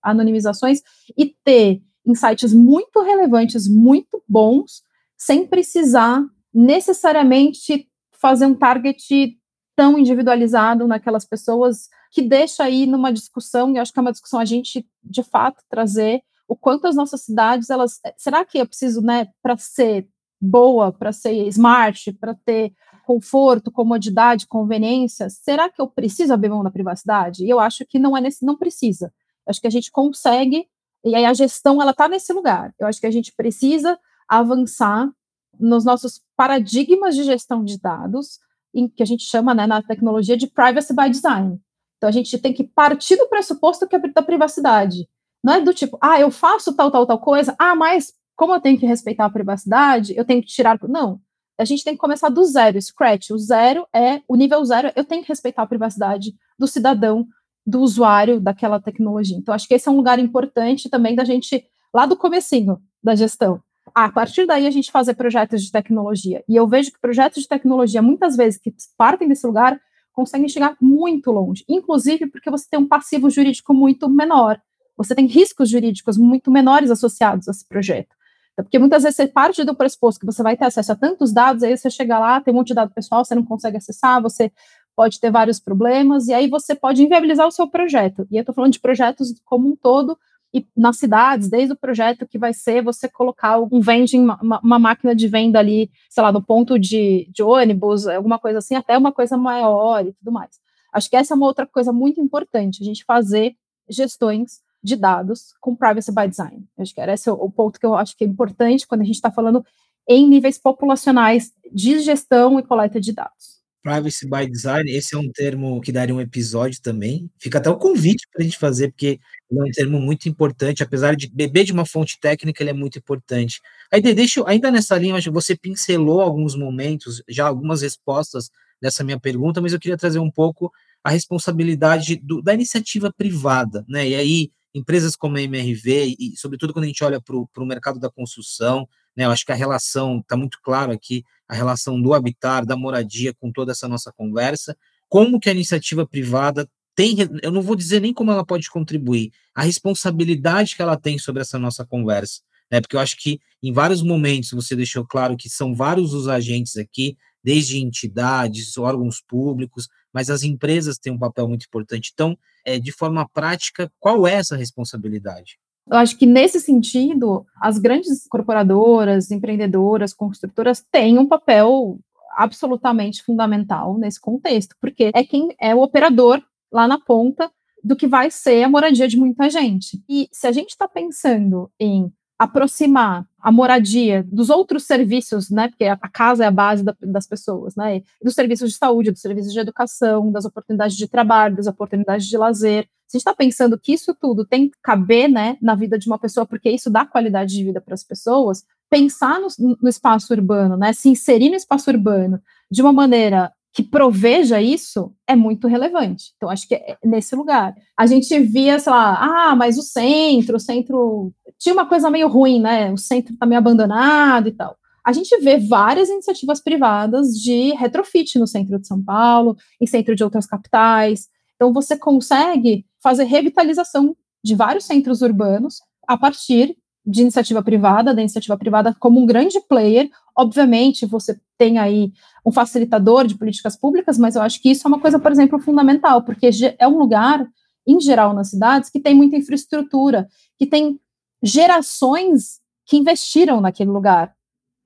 anonimizações 0.02 0.82
e 1.16 1.34
ter 1.42 1.82
insights 2.06 2.52
muito 2.52 3.02
relevantes, 3.02 3.66
muito 3.66 4.22
bons, 4.28 4.82
sem 5.16 5.46
precisar 5.46 6.22
necessariamente 6.52 7.88
fazer 8.12 8.46
um 8.46 8.54
target 8.54 9.38
tão 9.74 9.98
individualizado 9.98 10.86
naquelas 10.86 11.24
pessoas 11.24 11.88
que 12.14 12.22
deixa 12.22 12.62
aí 12.62 12.86
numa 12.86 13.12
discussão, 13.12 13.74
e 13.74 13.78
acho 13.78 13.92
que 13.92 13.98
é 13.98 14.02
uma 14.02 14.12
discussão 14.12 14.38
a 14.38 14.44
gente, 14.44 14.86
de 15.02 15.22
fato, 15.24 15.64
trazer 15.68 16.22
o 16.46 16.54
quanto 16.54 16.86
as 16.86 16.94
nossas 16.94 17.22
cidades, 17.22 17.70
elas, 17.70 17.98
será 18.16 18.44
que 18.44 18.56
eu 18.56 18.66
preciso, 18.66 19.02
né, 19.02 19.26
para 19.42 19.56
ser 19.56 20.08
boa, 20.40 20.92
para 20.92 21.10
ser 21.10 21.32
smart, 21.48 22.12
para 22.12 22.34
ter 22.46 22.72
conforto, 23.04 23.72
comodidade, 23.72 24.46
conveniência, 24.46 25.28
será 25.28 25.68
que 25.68 25.82
eu 25.82 25.88
preciso 25.88 26.32
abrir 26.32 26.50
mão 26.50 26.62
da 26.62 26.70
privacidade? 26.70 27.44
E 27.44 27.50
eu 27.50 27.58
acho 27.58 27.84
que 27.84 27.98
não 27.98 28.16
é 28.16 28.20
nesse, 28.20 28.44
não 28.46 28.56
precisa. 28.56 29.06
Eu 29.44 29.50
acho 29.50 29.60
que 29.60 29.66
a 29.66 29.70
gente 29.70 29.90
consegue, 29.90 30.68
e 31.04 31.16
aí 31.16 31.24
a 31.24 31.34
gestão, 31.34 31.82
ela 31.82 31.90
está 31.90 32.06
nesse 32.06 32.32
lugar. 32.32 32.72
Eu 32.78 32.86
acho 32.86 33.00
que 33.00 33.06
a 33.08 33.10
gente 33.10 33.32
precisa 33.36 33.98
avançar 34.28 35.10
nos 35.58 35.84
nossos 35.84 36.22
paradigmas 36.36 37.16
de 37.16 37.24
gestão 37.24 37.64
de 37.64 37.78
dados, 37.78 38.38
em 38.72 38.88
que 38.88 39.02
a 39.02 39.06
gente 39.06 39.24
chama, 39.24 39.52
né, 39.52 39.66
na 39.66 39.82
tecnologia 39.82 40.36
de 40.36 40.46
privacy 40.46 40.94
by 40.94 41.10
design. 41.10 41.60
Então 42.04 42.10
a 42.10 42.12
gente 42.12 42.36
tem 42.36 42.52
que 42.52 42.64
partir 42.64 43.16
do 43.16 43.26
pressuposto 43.30 43.88
que 43.88 43.96
é 43.96 43.98
da 43.98 44.20
privacidade. 44.20 45.08
Não 45.42 45.54
é 45.54 45.60
do 45.62 45.72
tipo, 45.72 45.96
ah, 46.02 46.20
eu 46.20 46.30
faço 46.30 46.76
tal, 46.76 46.90
tal, 46.90 47.06
tal 47.06 47.18
coisa, 47.18 47.54
ah, 47.58 47.74
mas 47.74 48.12
como 48.36 48.54
eu 48.54 48.60
tenho 48.60 48.78
que 48.78 48.84
respeitar 48.84 49.24
a 49.24 49.30
privacidade, 49.30 50.14
eu 50.14 50.22
tenho 50.22 50.42
que 50.42 50.48
tirar. 50.48 50.78
Não. 50.86 51.18
A 51.58 51.64
gente 51.64 51.82
tem 51.82 51.94
que 51.94 52.00
começar 52.00 52.28
do 52.28 52.44
zero, 52.44 52.80
scratch. 52.80 53.30
O 53.30 53.38
zero 53.38 53.86
é, 53.90 54.20
o 54.28 54.36
nível 54.36 54.62
zero, 54.66 54.92
eu 54.94 55.02
tenho 55.02 55.22
que 55.22 55.28
respeitar 55.28 55.62
a 55.62 55.66
privacidade 55.66 56.34
do 56.58 56.66
cidadão, 56.66 57.26
do 57.66 57.80
usuário 57.80 58.38
daquela 58.38 58.78
tecnologia. 58.78 59.38
Então, 59.38 59.54
acho 59.54 59.66
que 59.66 59.72
esse 59.72 59.88
é 59.88 59.90
um 59.90 59.96
lugar 59.96 60.18
importante 60.18 60.90
também 60.90 61.14
da 61.14 61.24
gente, 61.24 61.64
lá 61.94 62.04
do 62.04 62.16
comecinho 62.18 62.82
da 63.02 63.14
gestão. 63.14 63.62
A 63.94 64.12
partir 64.12 64.44
daí, 64.44 64.66
a 64.66 64.70
gente 64.70 64.92
fazer 64.92 65.14
projetos 65.14 65.62
de 65.62 65.72
tecnologia. 65.72 66.44
E 66.46 66.54
eu 66.54 66.68
vejo 66.68 66.92
que 66.92 67.00
projetos 67.00 67.44
de 67.44 67.48
tecnologia, 67.48 68.02
muitas 68.02 68.36
vezes, 68.36 68.60
que 68.60 68.74
partem 68.98 69.26
desse 69.26 69.46
lugar, 69.46 69.80
conseguem 70.14 70.48
chegar 70.48 70.76
muito 70.80 71.30
longe, 71.30 71.64
inclusive 71.68 72.26
porque 72.28 72.50
você 72.50 72.66
tem 72.70 72.80
um 72.80 72.88
passivo 72.88 73.28
jurídico 73.28 73.74
muito 73.74 74.08
menor, 74.08 74.60
você 74.96 75.14
tem 75.14 75.26
riscos 75.26 75.68
jurídicos 75.68 76.16
muito 76.16 76.50
menores 76.50 76.90
associados 76.90 77.48
a 77.48 77.50
esse 77.50 77.66
projeto. 77.66 78.14
Então, 78.52 78.64
porque 78.64 78.78
muitas 78.78 79.02
vezes 79.02 79.16
você 79.16 79.26
parte 79.26 79.64
do 79.64 79.74
pressuposto 79.74 80.20
que 80.20 80.26
você 80.26 80.42
vai 80.42 80.56
ter 80.56 80.64
acesso 80.64 80.92
a 80.92 80.96
tantos 80.96 81.32
dados, 81.32 81.64
aí 81.64 81.76
você 81.76 81.90
chega 81.90 82.18
lá, 82.18 82.40
tem 82.40 82.54
um 82.54 82.58
monte 82.58 82.68
de 82.68 82.74
dado 82.74 82.94
pessoal, 82.94 83.24
você 83.24 83.34
não 83.34 83.44
consegue 83.44 83.76
acessar, 83.76 84.22
você 84.22 84.52
pode 84.94 85.18
ter 85.18 85.30
vários 85.30 85.58
problemas, 85.58 86.28
e 86.28 86.32
aí 86.32 86.48
você 86.48 86.72
pode 86.72 87.02
inviabilizar 87.02 87.48
o 87.48 87.50
seu 87.50 87.68
projeto. 87.68 88.26
E 88.30 88.36
eu 88.36 88.40
estou 88.40 88.54
falando 88.54 88.72
de 88.72 88.78
projetos 88.78 89.34
como 89.44 89.68
um 89.68 89.74
todo, 89.74 90.16
e 90.54 90.64
nas 90.76 90.98
cidades, 90.98 91.48
desde 91.48 91.72
o 91.72 91.76
projeto 91.76 92.28
que 92.28 92.38
vai 92.38 92.54
ser 92.54 92.80
você 92.80 93.08
colocar 93.08 93.58
um 93.58 93.80
vending, 93.80 94.20
uma, 94.20 94.60
uma 94.62 94.78
máquina 94.78 95.12
de 95.12 95.26
venda 95.26 95.58
ali, 95.58 95.90
sei 96.08 96.22
lá, 96.22 96.30
no 96.30 96.40
ponto 96.40 96.78
de, 96.78 97.28
de 97.32 97.42
ônibus, 97.42 98.06
alguma 98.06 98.38
coisa 98.38 98.58
assim, 98.58 98.76
até 98.76 98.96
uma 98.96 99.10
coisa 99.10 99.36
maior 99.36 100.06
e 100.06 100.12
tudo 100.12 100.30
mais. 100.30 100.60
Acho 100.92 101.10
que 101.10 101.16
essa 101.16 101.34
é 101.34 101.36
uma 101.36 101.46
outra 101.46 101.66
coisa 101.66 101.92
muito 101.92 102.20
importante, 102.20 102.80
a 102.80 102.84
gente 102.84 103.04
fazer 103.04 103.56
gestões 103.88 104.60
de 104.80 104.94
dados 104.94 105.54
com 105.60 105.74
privacy 105.74 106.14
by 106.14 106.28
design. 106.28 106.64
Acho 106.78 106.94
que 106.94 107.00
esse 107.00 107.28
é 107.28 107.32
o 107.32 107.50
ponto 107.50 107.80
que 107.80 107.86
eu 107.86 107.96
acho 107.96 108.16
que 108.16 108.22
é 108.22 108.26
importante 108.26 108.86
quando 108.86 109.00
a 109.00 109.04
gente 109.04 109.16
está 109.16 109.32
falando 109.32 109.64
em 110.08 110.28
níveis 110.28 110.56
populacionais 110.56 111.52
de 111.72 111.98
gestão 111.98 112.60
e 112.60 112.62
coleta 112.62 113.00
de 113.00 113.12
dados. 113.12 113.63
Privacy 113.84 114.26
by 114.26 114.50
Design, 114.50 114.90
esse 114.90 115.14
é 115.14 115.18
um 115.18 115.30
termo 115.30 115.78
que 115.82 115.92
daria 115.92 116.14
um 116.14 116.20
episódio 116.20 116.80
também. 116.80 117.30
Fica 117.38 117.58
até 117.58 117.68
o 117.68 117.76
convite 117.76 118.26
para 118.32 118.40
a 118.40 118.44
gente 118.44 118.56
fazer, 118.56 118.88
porque 118.88 119.20
é 119.52 119.62
um 119.62 119.70
termo 119.70 120.00
muito 120.00 120.26
importante, 120.26 120.82
apesar 120.82 121.14
de 121.14 121.28
beber 121.28 121.64
de 121.64 121.72
uma 121.72 121.84
fonte 121.84 122.18
técnica, 122.18 122.62
ele 122.62 122.70
é 122.70 122.72
muito 122.72 122.98
importante. 122.98 123.60
Aí, 123.92 124.00
deixa 124.00 124.40
eu, 124.40 124.48
ainda 124.48 124.70
nessa 124.70 124.96
linha, 124.96 125.20
você 125.30 125.54
pincelou 125.54 126.22
alguns 126.22 126.56
momentos, 126.56 127.22
já 127.28 127.46
algumas 127.46 127.82
respostas 127.82 128.50
dessa 128.80 129.04
minha 129.04 129.20
pergunta, 129.20 129.60
mas 129.60 129.74
eu 129.74 129.78
queria 129.78 129.98
trazer 129.98 130.18
um 130.18 130.30
pouco 130.30 130.72
a 131.04 131.10
responsabilidade 131.10 132.16
do, 132.16 132.40
da 132.40 132.54
iniciativa 132.54 133.12
privada, 133.12 133.84
né? 133.86 134.08
E 134.08 134.14
aí, 134.14 134.50
empresas 134.74 135.14
como 135.14 135.36
a 135.36 135.42
MRV, 135.42 136.16
e 136.18 136.34
sobretudo 136.38 136.72
quando 136.72 136.84
a 136.84 136.88
gente 136.88 137.04
olha 137.04 137.20
para 137.20 137.36
o 137.36 137.66
mercado 137.66 138.00
da 138.00 138.10
construção, 138.10 138.88
né? 139.14 139.26
Eu 139.26 139.30
acho 139.30 139.44
que 139.44 139.52
a 139.52 139.54
relação 139.54 140.20
está 140.20 140.38
muito 140.38 140.58
claro 140.62 140.90
aqui 140.90 141.22
a 141.48 141.54
relação 141.54 142.00
do 142.00 142.14
habitar, 142.14 142.64
da 142.64 142.76
moradia 142.76 143.34
com 143.34 143.52
toda 143.52 143.72
essa 143.72 143.88
nossa 143.88 144.12
conversa, 144.12 144.76
como 145.08 145.38
que 145.38 145.48
a 145.48 145.52
iniciativa 145.52 146.06
privada 146.06 146.68
tem, 146.94 147.16
eu 147.42 147.50
não 147.50 147.62
vou 147.62 147.74
dizer 147.74 148.00
nem 148.00 148.14
como 148.14 148.30
ela 148.30 148.44
pode 148.44 148.70
contribuir, 148.70 149.32
a 149.54 149.62
responsabilidade 149.62 150.76
que 150.76 150.82
ela 150.82 150.96
tem 150.96 151.18
sobre 151.18 151.42
essa 151.42 151.58
nossa 151.58 151.84
conversa, 151.84 152.40
né? 152.70 152.80
Porque 152.80 152.96
eu 152.96 153.00
acho 153.00 153.16
que 153.16 153.40
em 153.62 153.72
vários 153.72 154.02
momentos 154.02 154.50
você 154.50 154.76
deixou 154.76 155.04
claro 155.04 155.36
que 155.36 155.48
são 155.48 155.74
vários 155.74 156.14
os 156.14 156.28
agentes 156.28 156.76
aqui, 156.76 157.16
desde 157.42 157.78
entidades, 157.78 158.78
órgãos 158.78 159.20
públicos, 159.20 159.88
mas 160.12 160.30
as 160.30 160.42
empresas 160.44 160.98
têm 160.98 161.12
um 161.12 161.18
papel 161.18 161.48
muito 161.48 161.66
importante. 161.66 162.10
Então, 162.14 162.38
é, 162.64 162.78
de 162.78 162.92
forma 162.92 163.28
prática, 163.28 163.92
qual 163.98 164.26
é 164.26 164.34
essa 164.34 164.56
responsabilidade? 164.56 165.58
Eu 165.90 165.98
acho 165.98 166.16
que 166.18 166.26
nesse 166.26 166.60
sentido, 166.60 167.44
as 167.60 167.78
grandes 167.78 168.26
corporadoras, 168.28 169.30
empreendedoras, 169.30 170.14
construtoras 170.14 170.82
têm 170.90 171.18
um 171.18 171.26
papel 171.26 171.98
absolutamente 172.36 173.22
fundamental 173.22 173.96
nesse 173.98 174.20
contexto, 174.20 174.74
porque 174.80 175.10
é 175.14 175.24
quem 175.24 175.54
é 175.60 175.74
o 175.74 175.82
operador 175.82 176.42
lá 176.72 176.88
na 176.88 176.98
ponta 176.98 177.50
do 177.82 177.94
que 177.94 178.06
vai 178.06 178.30
ser 178.30 178.62
a 178.62 178.68
moradia 178.68 179.06
de 179.06 179.16
muita 179.16 179.48
gente. 179.50 180.02
E 180.08 180.28
se 180.32 180.46
a 180.46 180.52
gente 180.52 180.70
está 180.70 180.88
pensando 180.88 181.70
em 181.78 182.10
aproximar 182.38 183.26
a 183.40 183.52
moradia 183.52 184.24
dos 184.30 184.50
outros 184.50 184.84
serviços, 184.84 185.50
né, 185.50 185.68
porque 185.68 185.84
a 185.84 185.96
casa 185.96 186.44
é 186.44 186.46
a 186.46 186.50
base 186.50 186.82
da, 186.82 186.94
das 187.00 187.26
pessoas, 187.26 187.76
né, 187.76 188.02
dos 188.22 188.34
serviços 188.34 188.72
de 188.72 188.76
saúde, 188.76 189.10
dos 189.10 189.20
serviços 189.20 189.52
de 189.52 189.58
educação, 189.58 190.32
das 190.32 190.44
oportunidades 190.44 190.96
de 190.96 191.06
trabalho, 191.06 191.56
das 191.56 191.66
oportunidades 191.66 192.26
de 192.26 192.36
lazer. 192.36 192.88
Se 193.06 193.16
a 193.16 193.18
gente 193.18 193.20
está 193.20 193.34
pensando 193.34 193.78
que 193.78 193.92
isso 193.92 194.14
tudo 194.14 194.44
tem 194.44 194.68
que 194.68 194.76
caber, 194.82 195.28
né, 195.28 195.56
na 195.60 195.74
vida 195.74 195.98
de 195.98 196.06
uma 196.06 196.18
pessoa, 196.18 196.46
porque 196.46 196.70
isso 196.70 196.90
dá 196.90 197.04
qualidade 197.04 197.54
de 197.54 197.62
vida 197.62 197.80
para 197.80 197.94
as 197.94 198.02
pessoas, 198.02 198.64
pensar 198.90 199.40
no, 199.40 199.48
no 199.80 199.88
espaço 199.88 200.32
urbano, 200.32 200.76
né, 200.76 200.92
se 200.92 201.08
inserir 201.08 201.50
no 201.50 201.56
espaço 201.56 201.90
urbano 201.90 202.40
de 202.70 202.82
uma 202.82 202.92
maneira 202.92 203.52
que 203.74 203.82
proveja 203.82 204.62
isso 204.62 205.12
é 205.26 205.34
muito 205.34 205.66
relevante. 205.66 206.32
Então, 206.36 206.48
acho 206.48 206.66
que 206.68 206.76
é 206.76 206.96
nesse 207.04 207.34
lugar. 207.34 207.74
A 207.98 208.06
gente 208.06 208.38
via, 208.38 208.78
sei 208.78 208.92
lá, 208.92 209.18
ah, 209.50 209.56
mas 209.56 209.76
o 209.76 209.82
centro, 209.82 210.56
o 210.56 210.60
centro. 210.60 211.32
Tinha 211.64 211.72
uma 211.72 211.86
coisa 211.86 212.10
meio 212.10 212.28
ruim, 212.28 212.60
né? 212.60 212.92
O 212.92 212.98
centro 212.98 213.32
está 213.32 213.46
meio 213.46 213.58
abandonado 213.58 214.48
e 214.48 214.52
tal. 214.52 214.76
A 215.02 215.14
gente 215.14 215.34
vê 215.38 215.56
várias 215.56 216.10
iniciativas 216.10 216.62
privadas 216.62 217.28
de 217.28 217.72
retrofit 217.72 218.38
no 218.38 218.46
centro 218.46 218.78
de 218.78 218.86
São 218.86 219.02
Paulo, 219.02 219.56
em 219.80 219.86
centro 219.86 220.14
de 220.14 220.22
outras 220.22 220.46
capitais. 220.46 221.26
Então, 221.56 221.72
você 221.72 221.96
consegue 221.96 222.84
fazer 223.02 223.24
revitalização 223.24 224.14
de 224.44 224.54
vários 224.54 224.84
centros 224.84 225.22
urbanos 225.22 225.80
a 226.06 226.18
partir 226.18 226.76
de 227.06 227.22
iniciativa 227.22 227.62
privada, 227.62 228.12
da 228.12 228.20
iniciativa 228.20 228.58
privada 228.58 228.94
como 229.00 229.18
um 229.18 229.24
grande 229.24 229.58
player. 229.66 230.10
Obviamente, 230.36 231.06
você 231.06 231.40
tem 231.56 231.78
aí 231.78 232.12
um 232.44 232.52
facilitador 232.52 233.26
de 233.26 233.38
políticas 233.38 233.74
públicas, 233.74 234.18
mas 234.18 234.36
eu 234.36 234.42
acho 234.42 234.60
que 234.60 234.70
isso 234.70 234.86
é 234.86 234.88
uma 234.88 235.00
coisa, 235.00 235.18
por 235.18 235.32
exemplo, 235.32 235.58
fundamental, 235.58 236.24
porque 236.24 236.50
é 236.78 236.86
um 236.86 236.98
lugar, 236.98 237.48
em 237.86 237.98
geral, 237.98 238.34
nas 238.34 238.50
cidades, 238.50 238.90
que 238.90 239.00
tem 239.00 239.14
muita 239.14 239.36
infraestrutura, 239.36 240.28
que 240.58 240.66
tem 240.66 241.00
gerações 241.44 242.60
que 242.86 242.96
investiram 242.96 243.60
naquele 243.60 243.90
lugar 243.90 244.34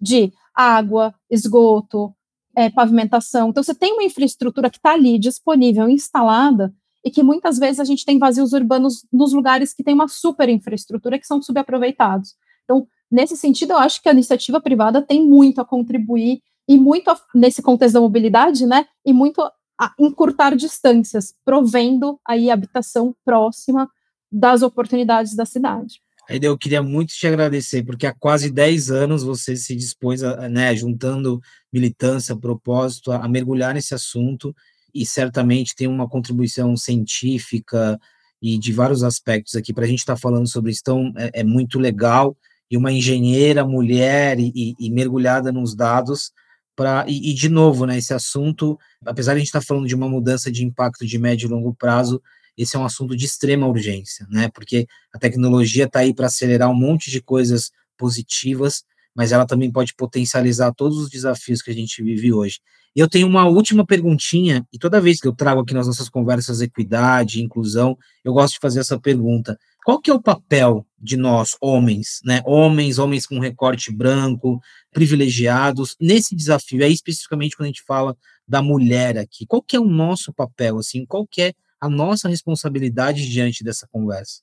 de 0.01 0.33
água, 0.55 1.15
esgoto, 1.31 2.13
é, 2.57 2.69
pavimentação. 2.69 3.51
Então, 3.51 3.63
você 3.63 3.75
tem 3.75 3.93
uma 3.93 4.03
infraestrutura 4.03 4.69
que 4.69 4.79
está 4.79 4.93
ali 4.93 5.19
disponível, 5.19 5.89
instalada, 5.89 6.75
e 7.05 7.11
que 7.11 7.23
muitas 7.23 7.59
vezes 7.59 7.79
a 7.79 7.85
gente 7.85 8.05
tem 8.05 8.19
vazios 8.19 8.53
urbanos 8.53 9.07
nos 9.13 9.33
lugares 9.33 9.73
que 9.73 9.85
tem 9.85 9.95
uma 9.95 10.09
super 10.09 10.49
infraestrutura 10.49 11.19
que 11.19 11.27
são 11.27 11.41
subaproveitados. 11.41 12.35
Então, 12.65 12.87
nesse 13.09 13.37
sentido, 13.37 13.73
eu 13.73 13.79
acho 13.79 14.03
que 14.03 14.09
a 14.09 14.13
iniciativa 14.13 14.61
privada 14.61 15.01
tem 15.01 15.25
muito 15.25 15.61
a 15.61 15.65
contribuir 15.65 16.43
e 16.69 16.77
muito 16.77 17.09
a, 17.09 17.19
nesse 17.35 17.63
contexto 17.63 17.95
da 17.95 18.01
mobilidade, 18.01 18.67
né? 18.67 18.87
E 19.07 19.13
muito 19.13 19.41
a 19.81 19.95
encurtar 19.99 20.57
distâncias, 20.57 21.33
provendo 21.45 22.21
aí 22.27 22.51
habitação 22.51 23.15
próxima 23.25 23.89
das 24.31 24.63
oportunidades 24.63 25.37
da 25.37 25.47
cidade. 25.47 26.01
Aí 26.29 26.39
eu 26.43 26.59
queria 26.59 26.83
muito 26.83 27.15
te 27.15 27.27
agradecer, 27.27 27.83
porque 27.83 28.07
há 28.07 28.13
quase 28.13 28.51
10 28.51 28.91
anos 28.91 29.23
você 29.23 29.57
se 29.57 29.75
dispôs, 29.75 30.23
a, 30.23 30.49
né, 30.49 30.77
juntando 30.77 31.41
militância, 31.73 32.37
propósito, 32.37 33.11
a, 33.11 33.25
a 33.25 33.29
mergulhar 33.29 33.73
nesse 33.73 33.95
assunto 33.95 34.55
e 34.95 35.07
certamente 35.07 35.75
tem 35.75 35.87
uma 35.87 36.09
contribuição 36.09 36.77
científica 36.77 37.99
e 38.43 38.59
de 38.59 38.73
vários 38.73 39.03
aspectos 39.03 39.55
aqui 39.55 39.73
para 39.73 39.85
a 39.85 39.89
gente 39.89 40.01
estar 40.01 40.15
tá 40.15 40.21
falando 40.21 40.49
sobre 40.49 40.71
isso. 40.71 40.81
Então, 40.83 41.13
é, 41.17 41.41
é, 41.41 41.45
muito 41.45 41.79
legal. 41.79 42.37
E 42.71 42.77
uma 42.77 42.93
engenheira, 42.93 43.65
mulher 43.65 44.39
e, 44.39 44.75
e, 44.79 44.91
mergulhada 44.91 45.51
nos 45.51 45.75
dados. 45.75 46.33
Pra, 46.77 47.05
e, 47.09 47.31
e, 47.31 47.35
de 47.35 47.49
novo, 47.49 47.87
né, 47.87 47.97
esse 47.97 48.13
assunto, 48.13 48.79
apesar 49.05 49.33
de 49.33 49.37
a 49.37 49.39
gente 49.39 49.49
estar 49.49 49.61
tá 49.61 49.67
falando 49.67 49.87
de 49.87 49.95
uma 49.95 50.09
mudança 50.09 50.53
de 50.53 50.65
impacto 50.65 51.07
de 51.07 51.19
médio 51.19 51.47
e 51.47 51.51
longo 51.51 51.75
prazo, 51.75 52.23
esse 52.59 52.77
é 52.77 52.79
um 52.79 52.85
assunto 52.85 53.17
de 53.17 53.25
extrema 53.25 53.67
urgência, 53.67 54.27
né? 54.29 54.51
Porque 54.53 54.87
a 55.15 55.19
tecnologia 55.19 55.85
está 55.85 56.01
aí 56.01 56.13
para 56.13 56.27
acelerar 56.27 56.69
um 56.69 56.75
monte 56.75 57.11
de 57.11 57.23
coisas 57.23 57.71
positivas, 57.97 58.83
mas 59.15 59.33
ela 59.33 59.47
também 59.47 59.71
pode 59.71 59.95
potencializar 59.95 60.73
todos 60.75 60.99
os 60.99 61.09
desafios 61.09 61.63
que 61.63 61.71
a 61.71 61.75
gente 61.75 62.03
vive 62.03 62.33
hoje. 62.33 62.59
Eu 62.97 63.09
tenho 63.09 63.29
uma 63.29 63.47
última 63.47 63.87
perguntinha, 63.87 64.67
e 64.73 64.79
toda 64.79 65.01
vez 65.01 65.21
que 65.21 65.29
eu 65.29 65.35
trago 65.35 65.61
aqui 65.61 65.73
nas 65.73 65.87
nossas 65.87 66.09
conversas 66.09 66.61
equidade, 66.61 67.41
inclusão, 67.41 67.97
eu 68.25 68.33
gosto 68.33 68.55
de 68.55 68.61
fazer 68.61 68.81
essa 68.81 68.99
pergunta. 68.99 69.57
Qual 69.85 70.01
que 70.01 70.11
é 70.11 70.15
o 70.15 70.21
papel 70.21 70.85
de 70.99 71.17
nós, 71.17 71.57
homens, 71.61 72.21
né? 72.25 72.43
Homens, 72.45 72.99
homens 72.99 73.25
com 73.25 73.39
recorte 73.39 73.93
branco, 73.93 74.61
privilegiados, 74.91 75.95
nesse 76.01 76.35
desafio, 76.35 76.85
aí 76.85 76.93
especificamente 76.93 77.57
quando 77.57 77.67
a 77.67 77.69
gente 77.69 77.85
fala 77.87 78.17
da 78.47 78.61
mulher 78.61 79.17
aqui, 79.17 79.47
qual 79.47 79.63
que 79.63 79.77
é 79.77 79.81
o 79.81 79.85
nosso 79.85 80.33
papel, 80.33 80.79
assim, 80.79 81.07
qual 81.07 81.27
que 81.27 81.43
é 81.43 81.55
a 81.81 81.89
nossa 81.89 82.29
responsabilidade 82.29 83.29
diante 83.29 83.63
dessa 83.63 83.87
conversa? 83.91 84.41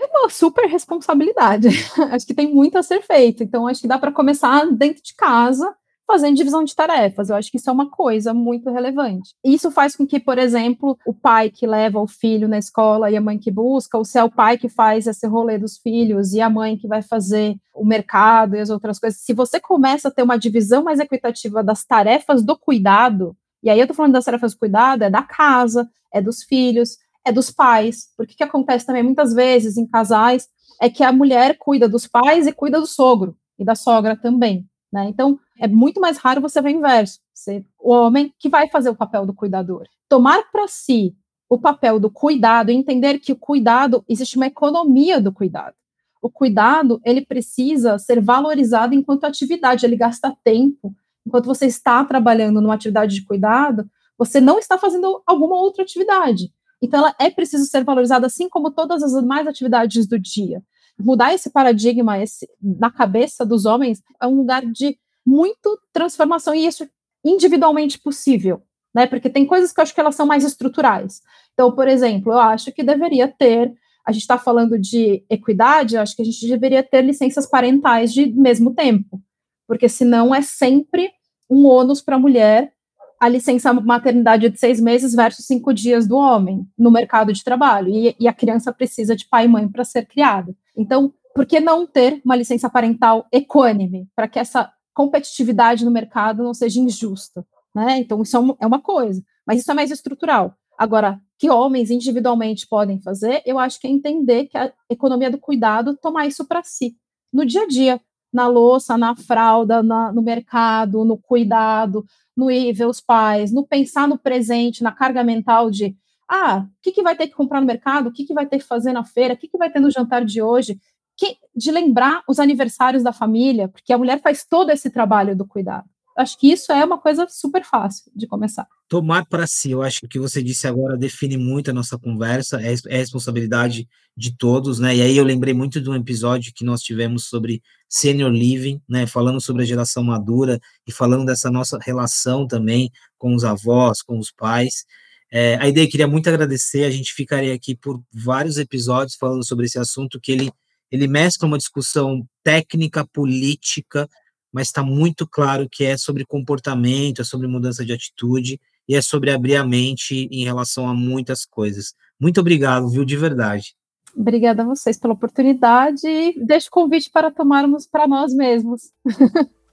É 0.00 0.06
uma 0.06 0.30
super 0.30 0.68
responsabilidade. 0.68 1.68
acho 2.12 2.26
que 2.26 2.34
tem 2.34 2.52
muito 2.52 2.78
a 2.78 2.82
ser 2.82 3.02
feito. 3.02 3.42
Então, 3.42 3.66
acho 3.66 3.80
que 3.80 3.88
dá 3.88 3.98
para 3.98 4.12
começar 4.12 4.64
dentro 4.66 5.02
de 5.02 5.14
casa, 5.14 5.74
fazendo 6.06 6.36
divisão 6.36 6.64
de 6.64 6.74
tarefas. 6.74 7.28
Eu 7.28 7.36
acho 7.36 7.50
que 7.50 7.56
isso 7.56 7.68
é 7.68 7.72
uma 7.72 7.90
coisa 7.90 8.32
muito 8.32 8.70
relevante. 8.70 9.34
Isso 9.44 9.70
faz 9.70 9.96
com 9.96 10.06
que, 10.06 10.20
por 10.20 10.38
exemplo, 10.38 10.96
o 11.04 11.12
pai 11.12 11.50
que 11.50 11.66
leva 11.66 12.00
o 12.00 12.06
filho 12.06 12.48
na 12.48 12.58
escola 12.58 13.10
e 13.10 13.16
a 13.16 13.20
mãe 13.20 13.38
que 13.38 13.50
busca, 13.50 13.98
ou 13.98 14.04
se 14.04 14.18
é 14.18 14.24
o 14.24 14.30
pai 14.30 14.56
que 14.56 14.68
faz 14.68 15.06
esse 15.06 15.26
rolê 15.26 15.58
dos 15.58 15.76
filhos 15.76 16.32
e 16.32 16.40
a 16.40 16.48
mãe 16.48 16.78
que 16.78 16.86
vai 16.86 17.02
fazer 17.02 17.56
o 17.74 17.84
mercado 17.84 18.56
e 18.56 18.60
as 18.60 18.70
outras 18.70 18.98
coisas, 18.98 19.20
se 19.20 19.34
você 19.34 19.60
começa 19.60 20.08
a 20.08 20.10
ter 20.10 20.22
uma 20.22 20.38
divisão 20.38 20.82
mais 20.84 20.98
equitativa 21.00 21.62
das 21.62 21.84
tarefas 21.84 22.42
do 22.42 22.56
cuidado, 22.56 23.36
e 23.62 23.70
aí 23.70 23.78
eu 23.78 23.86
tô 23.86 23.94
falando 23.94 24.22
tarefas 24.22 24.52
do 24.52 24.58
cuidado, 24.58 25.02
é 25.02 25.10
da 25.10 25.22
casa, 25.22 25.88
é 26.12 26.20
dos 26.20 26.42
filhos, 26.42 26.96
é 27.24 27.32
dos 27.32 27.50
pais, 27.50 28.08
porque 28.16 28.34
o 28.34 28.36
que 28.36 28.44
acontece 28.44 28.86
também 28.86 29.02
muitas 29.02 29.34
vezes 29.34 29.76
em 29.76 29.86
casais 29.86 30.48
é 30.80 30.88
que 30.88 31.02
a 31.02 31.12
mulher 31.12 31.56
cuida 31.58 31.88
dos 31.88 32.06
pais 32.06 32.46
e 32.46 32.52
cuida 32.52 32.80
do 32.80 32.86
sogro 32.86 33.36
e 33.58 33.64
da 33.64 33.74
sogra 33.74 34.16
também. 34.16 34.66
Né? 34.92 35.08
Então, 35.08 35.38
é 35.58 35.68
muito 35.68 36.00
mais 36.00 36.18
raro 36.18 36.40
você 36.40 36.62
ver 36.62 36.68
o 36.68 36.78
inverso, 36.78 37.18
ser 37.34 37.66
o 37.78 37.90
homem 37.90 38.32
que 38.38 38.48
vai 38.48 38.68
fazer 38.68 38.88
o 38.88 38.94
papel 38.94 39.26
do 39.26 39.34
cuidador. 39.34 39.86
Tomar 40.08 40.50
para 40.50 40.66
si 40.68 41.14
o 41.48 41.58
papel 41.58 41.98
do 41.98 42.10
cuidado, 42.10 42.70
entender 42.70 43.18
que 43.18 43.32
o 43.32 43.36
cuidado, 43.36 44.04
existe 44.08 44.36
uma 44.36 44.46
economia 44.46 45.20
do 45.20 45.32
cuidado. 45.32 45.74
O 46.20 46.30
cuidado, 46.30 47.00
ele 47.04 47.24
precisa 47.24 47.98
ser 47.98 48.20
valorizado 48.20 48.94
enquanto 48.94 49.24
atividade, 49.24 49.86
ele 49.86 49.96
gasta 49.96 50.36
tempo. 50.44 50.94
Enquanto 51.28 51.46
você 51.46 51.66
está 51.66 52.02
trabalhando 52.04 52.60
numa 52.60 52.74
atividade 52.74 53.14
de 53.14 53.24
cuidado, 53.24 53.88
você 54.16 54.40
não 54.40 54.58
está 54.58 54.76
fazendo 54.78 55.22
alguma 55.26 55.56
outra 55.56 55.84
atividade. 55.84 56.50
Então, 56.82 57.00
ela 57.00 57.14
é 57.20 57.28
preciso 57.30 57.66
ser 57.66 57.84
valorizada, 57.84 58.26
assim 58.26 58.48
como 58.48 58.70
todas 58.70 59.02
as 59.02 59.12
demais 59.12 59.46
atividades 59.46 60.06
do 60.06 60.18
dia 60.18 60.62
mudar 60.98 61.32
esse 61.32 61.50
paradigma 61.50 62.18
esse, 62.18 62.48
na 62.60 62.90
cabeça 62.90 63.46
dos 63.46 63.64
homens 63.64 64.02
é 64.20 64.26
um 64.26 64.36
lugar 64.36 64.64
de 64.66 64.98
muito 65.24 65.78
transformação 65.92 66.54
e 66.54 66.66
isso 66.66 66.88
individualmente 67.24 67.98
possível, 67.98 68.62
né? 68.94 69.06
Porque 69.06 69.28
tem 69.28 69.46
coisas 69.46 69.72
que 69.72 69.80
eu 69.80 69.82
acho 69.82 69.94
que 69.94 70.00
elas 70.00 70.14
são 70.14 70.26
mais 70.26 70.44
estruturais. 70.44 71.20
Então, 71.52 71.72
por 71.72 71.86
exemplo, 71.86 72.32
eu 72.32 72.38
acho 72.38 72.72
que 72.72 72.82
deveria 72.82 73.28
ter, 73.28 73.72
a 74.06 74.12
gente 74.12 74.22
está 74.22 74.38
falando 74.38 74.78
de 74.78 75.24
equidade, 75.28 75.96
eu 75.96 76.00
acho 76.00 76.16
que 76.16 76.22
a 76.22 76.24
gente 76.24 76.46
deveria 76.48 76.82
ter 76.82 77.02
licenças 77.02 77.46
parentais 77.46 78.12
de 78.12 78.26
mesmo 78.32 78.74
tempo, 78.74 79.20
porque 79.66 79.88
senão 79.88 80.34
é 80.34 80.40
sempre 80.40 81.10
um 81.48 81.66
ônus 81.66 82.00
para 82.00 82.16
a 82.16 82.18
mulher 82.18 82.72
a 83.18 83.28
licença 83.28 83.72
maternidade 83.72 84.48
de 84.48 84.58
seis 84.58 84.80
meses 84.80 85.12
versus 85.14 85.44
cinco 85.44 85.74
dias 85.74 86.06
do 86.06 86.16
homem 86.16 86.66
no 86.78 86.90
mercado 86.90 87.32
de 87.32 87.42
trabalho, 87.42 87.88
e, 87.88 88.14
e 88.18 88.28
a 88.28 88.32
criança 88.32 88.72
precisa 88.72 89.16
de 89.16 89.26
pai 89.26 89.46
e 89.46 89.48
mãe 89.48 89.68
para 89.68 89.84
ser 89.84 90.06
criada. 90.06 90.54
Então, 90.76 91.12
por 91.34 91.44
que 91.44 91.60
não 91.60 91.86
ter 91.86 92.20
uma 92.24 92.36
licença 92.36 92.70
parental 92.70 93.26
equânime, 93.32 94.08
para 94.14 94.28
que 94.28 94.38
essa 94.38 94.70
competitividade 94.94 95.84
no 95.84 95.90
mercado 95.90 96.42
não 96.42 96.54
seja 96.54 96.80
injusta? 96.80 97.44
Né? 97.74 97.98
Então, 97.98 98.22
isso 98.22 98.36
é, 98.36 98.64
é 98.64 98.66
uma 98.66 98.80
coisa, 98.80 99.22
mas 99.46 99.60
isso 99.60 99.70
é 99.70 99.74
mais 99.74 99.90
estrutural. 99.90 100.54
Agora, 100.76 101.20
que 101.38 101.50
homens 101.50 101.90
individualmente 101.90 102.66
podem 102.68 103.00
fazer, 103.00 103.42
eu 103.44 103.58
acho 103.58 103.80
que 103.80 103.86
é 103.86 103.90
entender 103.90 104.46
que 104.46 104.56
a 104.56 104.72
economia 104.88 105.30
do 105.30 105.38
cuidado 105.38 105.96
tomar 105.96 106.26
isso 106.26 106.46
para 106.46 106.62
si, 106.62 106.96
no 107.32 107.44
dia 107.44 107.62
a 107.62 107.66
dia, 107.66 108.00
na 108.32 108.46
louça, 108.46 108.98
na 108.98 109.16
fralda, 109.16 109.82
na, 109.82 110.12
no 110.12 110.22
mercado, 110.22 111.04
no 111.04 111.16
cuidado, 111.16 112.04
no 112.36 112.50
ir 112.50 112.72
ver 112.72 112.86
os 112.86 113.00
pais, 113.00 113.52
no 113.52 113.66
pensar 113.66 114.06
no 114.06 114.18
presente, 114.18 114.82
na 114.82 114.92
carga 114.92 115.24
mental 115.24 115.70
de 115.70 115.96
ah, 116.28 116.66
o 116.66 116.82
que, 116.82 116.92
que 116.92 117.02
vai 117.02 117.16
ter 117.16 117.26
que 117.26 117.34
comprar 117.34 117.60
no 117.60 117.66
mercado, 117.66 118.08
o 118.08 118.12
que, 118.12 118.24
que 118.24 118.34
vai 118.34 118.46
ter 118.46 118.58
que 118.58 118.64
fazer 118.64 118.92
na 118.92 119.04
feira, 119.04 119.34
o 119.34 119.36
que, 119.36 119.48
que 119.48 119.56
vai 119.56 119.70
ter 119.70 119.80
no 119.80 119.90
jantar 119.90 120.24
de 120.24 120.42
hoje, 120.42 120.78
que, 121.16 121.36
de 121.56 121.70
lembrar 121.70 122.22
os 122.28 122.38
aniversários 122.38 123.02
da 123.02 123.12
família, 123.12 123.68
porque 123.68 123.92
a 123.92 123.98
mulher 123.98 124.20
faz 124.20 124.44
todo 124.44 124.70
esse 124.70 124.90
trabalho 124.90 125.34
do 125.34 125.46
cuidado. 125.46 125.88
Acho 126.18 126.36
que 126.36 126.50
isso 126.50 126.72
é 126.72 126.84
uma 126.84 126.98
coisa 126.98 127.28
super 127.30 127.64
fácil 127.64 128.10
de 128.12 128.26
começar. 128.26 128.66
Tomar 128.88 129.24
para 129.26 129.46
si, 129.46 129.70
eu 129.70 129.82
acho 129.82 130.00
que 130.00 130.06
o 130.06 130.08
que 130.08 130.18
você 130.18 130.42
disse 130.42 130.66
agora 130.66 130.96
define 130.96 131.36
muito 131.36 131.70
a 131.70 131.72
nossa 131.72 131.96
conversa, 131.96 132.60
é, 132.60 132.74
é 132.88 132.96
responsabilidade 132.96 133.88
de 134.16 134.36
todos, 134.36 134.80
né? 134.80 134.96
E 134.96 135.00
aí 135.00 135.16
eu 135.16 135.22
lembrei 135.22 135.54
muito 135.54 135.80
de 135.80 135.88
um 135.88 135.94
episódio 135.94 136.52
que 136.52 136.64
nós 136.64 136.82
tivemos 136.82 137.26
sobre 137.26 137.62
senior 137.88 138.32
living, 138.32 138.82
né? 138.88 139.06
Falando 139.06 139.40
sobre 139.40 139.62
a 139.62 139.64
geração 139.64 140.02
madura 140.02 140.58
e 140.84 140.90
falando 140.90 141.24
dessa 141.24 141.52
nossa 141.52 141.78
relação 141.80 142.48
também 142.48 142.90
com 143.16 143.32
os 143.32 143.44
avós, 143.44 144.02
com 144.02 144.18
os 144.18 144.32
pais. 144.32 144.84
É, 145.30 145.54
a 145.60 145.68
ideia 145.68 145.88
queria 145.88 146.08
muito 146.08 146.28
agradecer, 146.28 146.82
a 146.82 146.90
gente 146.90 147.12
ficaria 147.12 147.54
aqui 147.54 147.76
por 147.76 148.02
vários 148.12 148.58
episódios 148.58 149.14
falando 149.14 149.46
sobre 149.46 149.66
esse 149.66 149.78
assunto, 149.78 150.20
que 150.20 150.32
ele, 150.32 150.50
ele 150.90 151.06
mescla 151.06 151.46
uma 151.46 151.58
discussão 151.58 152.26
técnica, 152.42 153.06
política, 153.06 154.08
mas 154.52 154.68
está 154.68 154.82
muito 154.82 155.26
claro 155.26 155.68
que 155.70 155.84
é 155.84 155.96
sobre 155.96 156.24
comportamento, 156.24 157.20
é 157.20 157.24
sobre 157.24 157.46
mudança 157.46 157.84
de 157.84 157.92
atitude 157.92 158.60
e 158.88 158.94
é 158.96 159.02
sobre 159.02 159.30
abrir 159.30 159.56
a 159.56 159.64
mente 159.64 160.28
em 160.30 160.44
relação 160.44 160.88
a 160.88 160.94
muitas 160.94 161.44
coisas. 161.44 161.94
Muito 162.18 162.40
obrigado, 162.40 162.88
viu, 162.88 163.04
de 163.04 163.16
verdade. 163.16 163.74
Obrigada 164.16 164.62
a 164.62 164.66
vocês 164.66 164.98
pela 164.98 165.14
oportunidade 165.14 166.06
e 166.06 166.34
deixo 166.44 166.68
o 166.68 166.72
convite 166.72 167.10
para 167.10 167.30
tomarmos 167.30 167.86
para 167.86 168.08
nós 168.08 168.34
mesmos. 168.34 168.90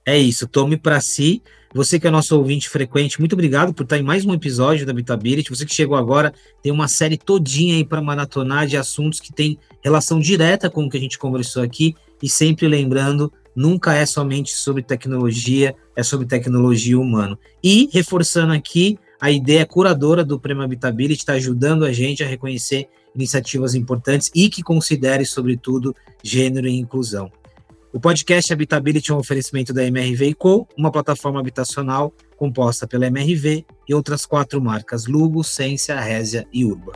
é 0.04 0.18
isso, 0.18 0.46
tome 0.46 0.76
para 0.76 1.00
si. 1.00 1.42
Você 1.74 1.98
que 1.98 2.06
é 2.06 2.10
nosso 2.10 2.36
ouvinte 2.36 2.68
frequente, 2.68 3.18
muito 3.18 3.34
obrigado 3.34 3.74
por 3.74 3.82
estar 3.82 3.98
em 3.98 4.02
mais 4.02 4.24
um 4.24 4.32
episódio 4.32 4.86
da 4.86 4.92
Habitability. 4.92 5.50
Você 5.50 5.66
que 5.66 5.74
chegou 5.74 5.96
agora, 5.96 6.32
tem 6.62 6.72
uma 6.72 6.88
série 6.88 7.18
todinha 7.18 7.74
aí 7.74 7.84
para 7.84 8.00
maratonar 8.00 8.66
de 8.66 8.76
assuntos 8.76 9.20
que 9.20 9.32
tem 9.32 9.58
relação 9.82 10.20
direta 10.20 10.70
com 10.70 10.84
o 10.84 10.88
que 10.88 10.96
a 10.96 11.00
gente 11.00 11.18
conversou 11.18 11.62
aqui 11.62 11.94
e 12.22 12.28
sempre 12.28 12.66
lembrando, 12.66 13.32
nunca 13.56 13.94
é 13.94 14.04
somente 14.04 14.52
sobre 14.52 14.82
tecnologia, 14.82 15.74
é 15.96 16.02
sobre 16.02 16.26
tecnologia 16.26 17.00
humana. 17.00 17.38
E 17.64 17.88
reforçando 17.90 18.52
aqui, 18.52 18.98
a 19.18 19.30
ideia 19.30 19.64
curadora 19.64 20.22
do 20.22 20.38
Prêmio 20.38 20.62
Habitability 20.62 21.20
está 21.20 21.32
ajudando 21.32 21.86
a 21.86 21.92
gente 21.92 22.22
a 22.22 22.26
reconhecer 22.26 22.86
iniciativas 23.14 23.74
importantes 23.74 24.30
e 24.34 24.50
que 24.50 24.62
considere, 24.62 25.24
sobretudo, 25.24 25.96
gênero 26.22 26.68
e 26.68 26.78
inclusão. 26.78 27.32
O 27.92 27.98
podcast 27.98 28.52
Habitability 28.52 29.10
é 29.10 29.14
um 29.14 29.18
oferecimento 29.18 29.72
da 29.72 29.82
MRV 29.82 30.34
Co, 30.34 30.68
uma 30.76 30.92
plataforma 30.92 31.40
habitacional 31.40 32.12
composta 32.36 32.86
pela 32.86 33.06
MRV 33.06 33.64
e 33.88 33.94
outras 33.94 34.26
quatro 34.26 34.60
marcas, 34.60 35.06
Lugo, 35.06 35.42
Sência, 35.42 35.98
Résia 35.98 36.46
e 36.52 36.62
Urba. 36.66 36.92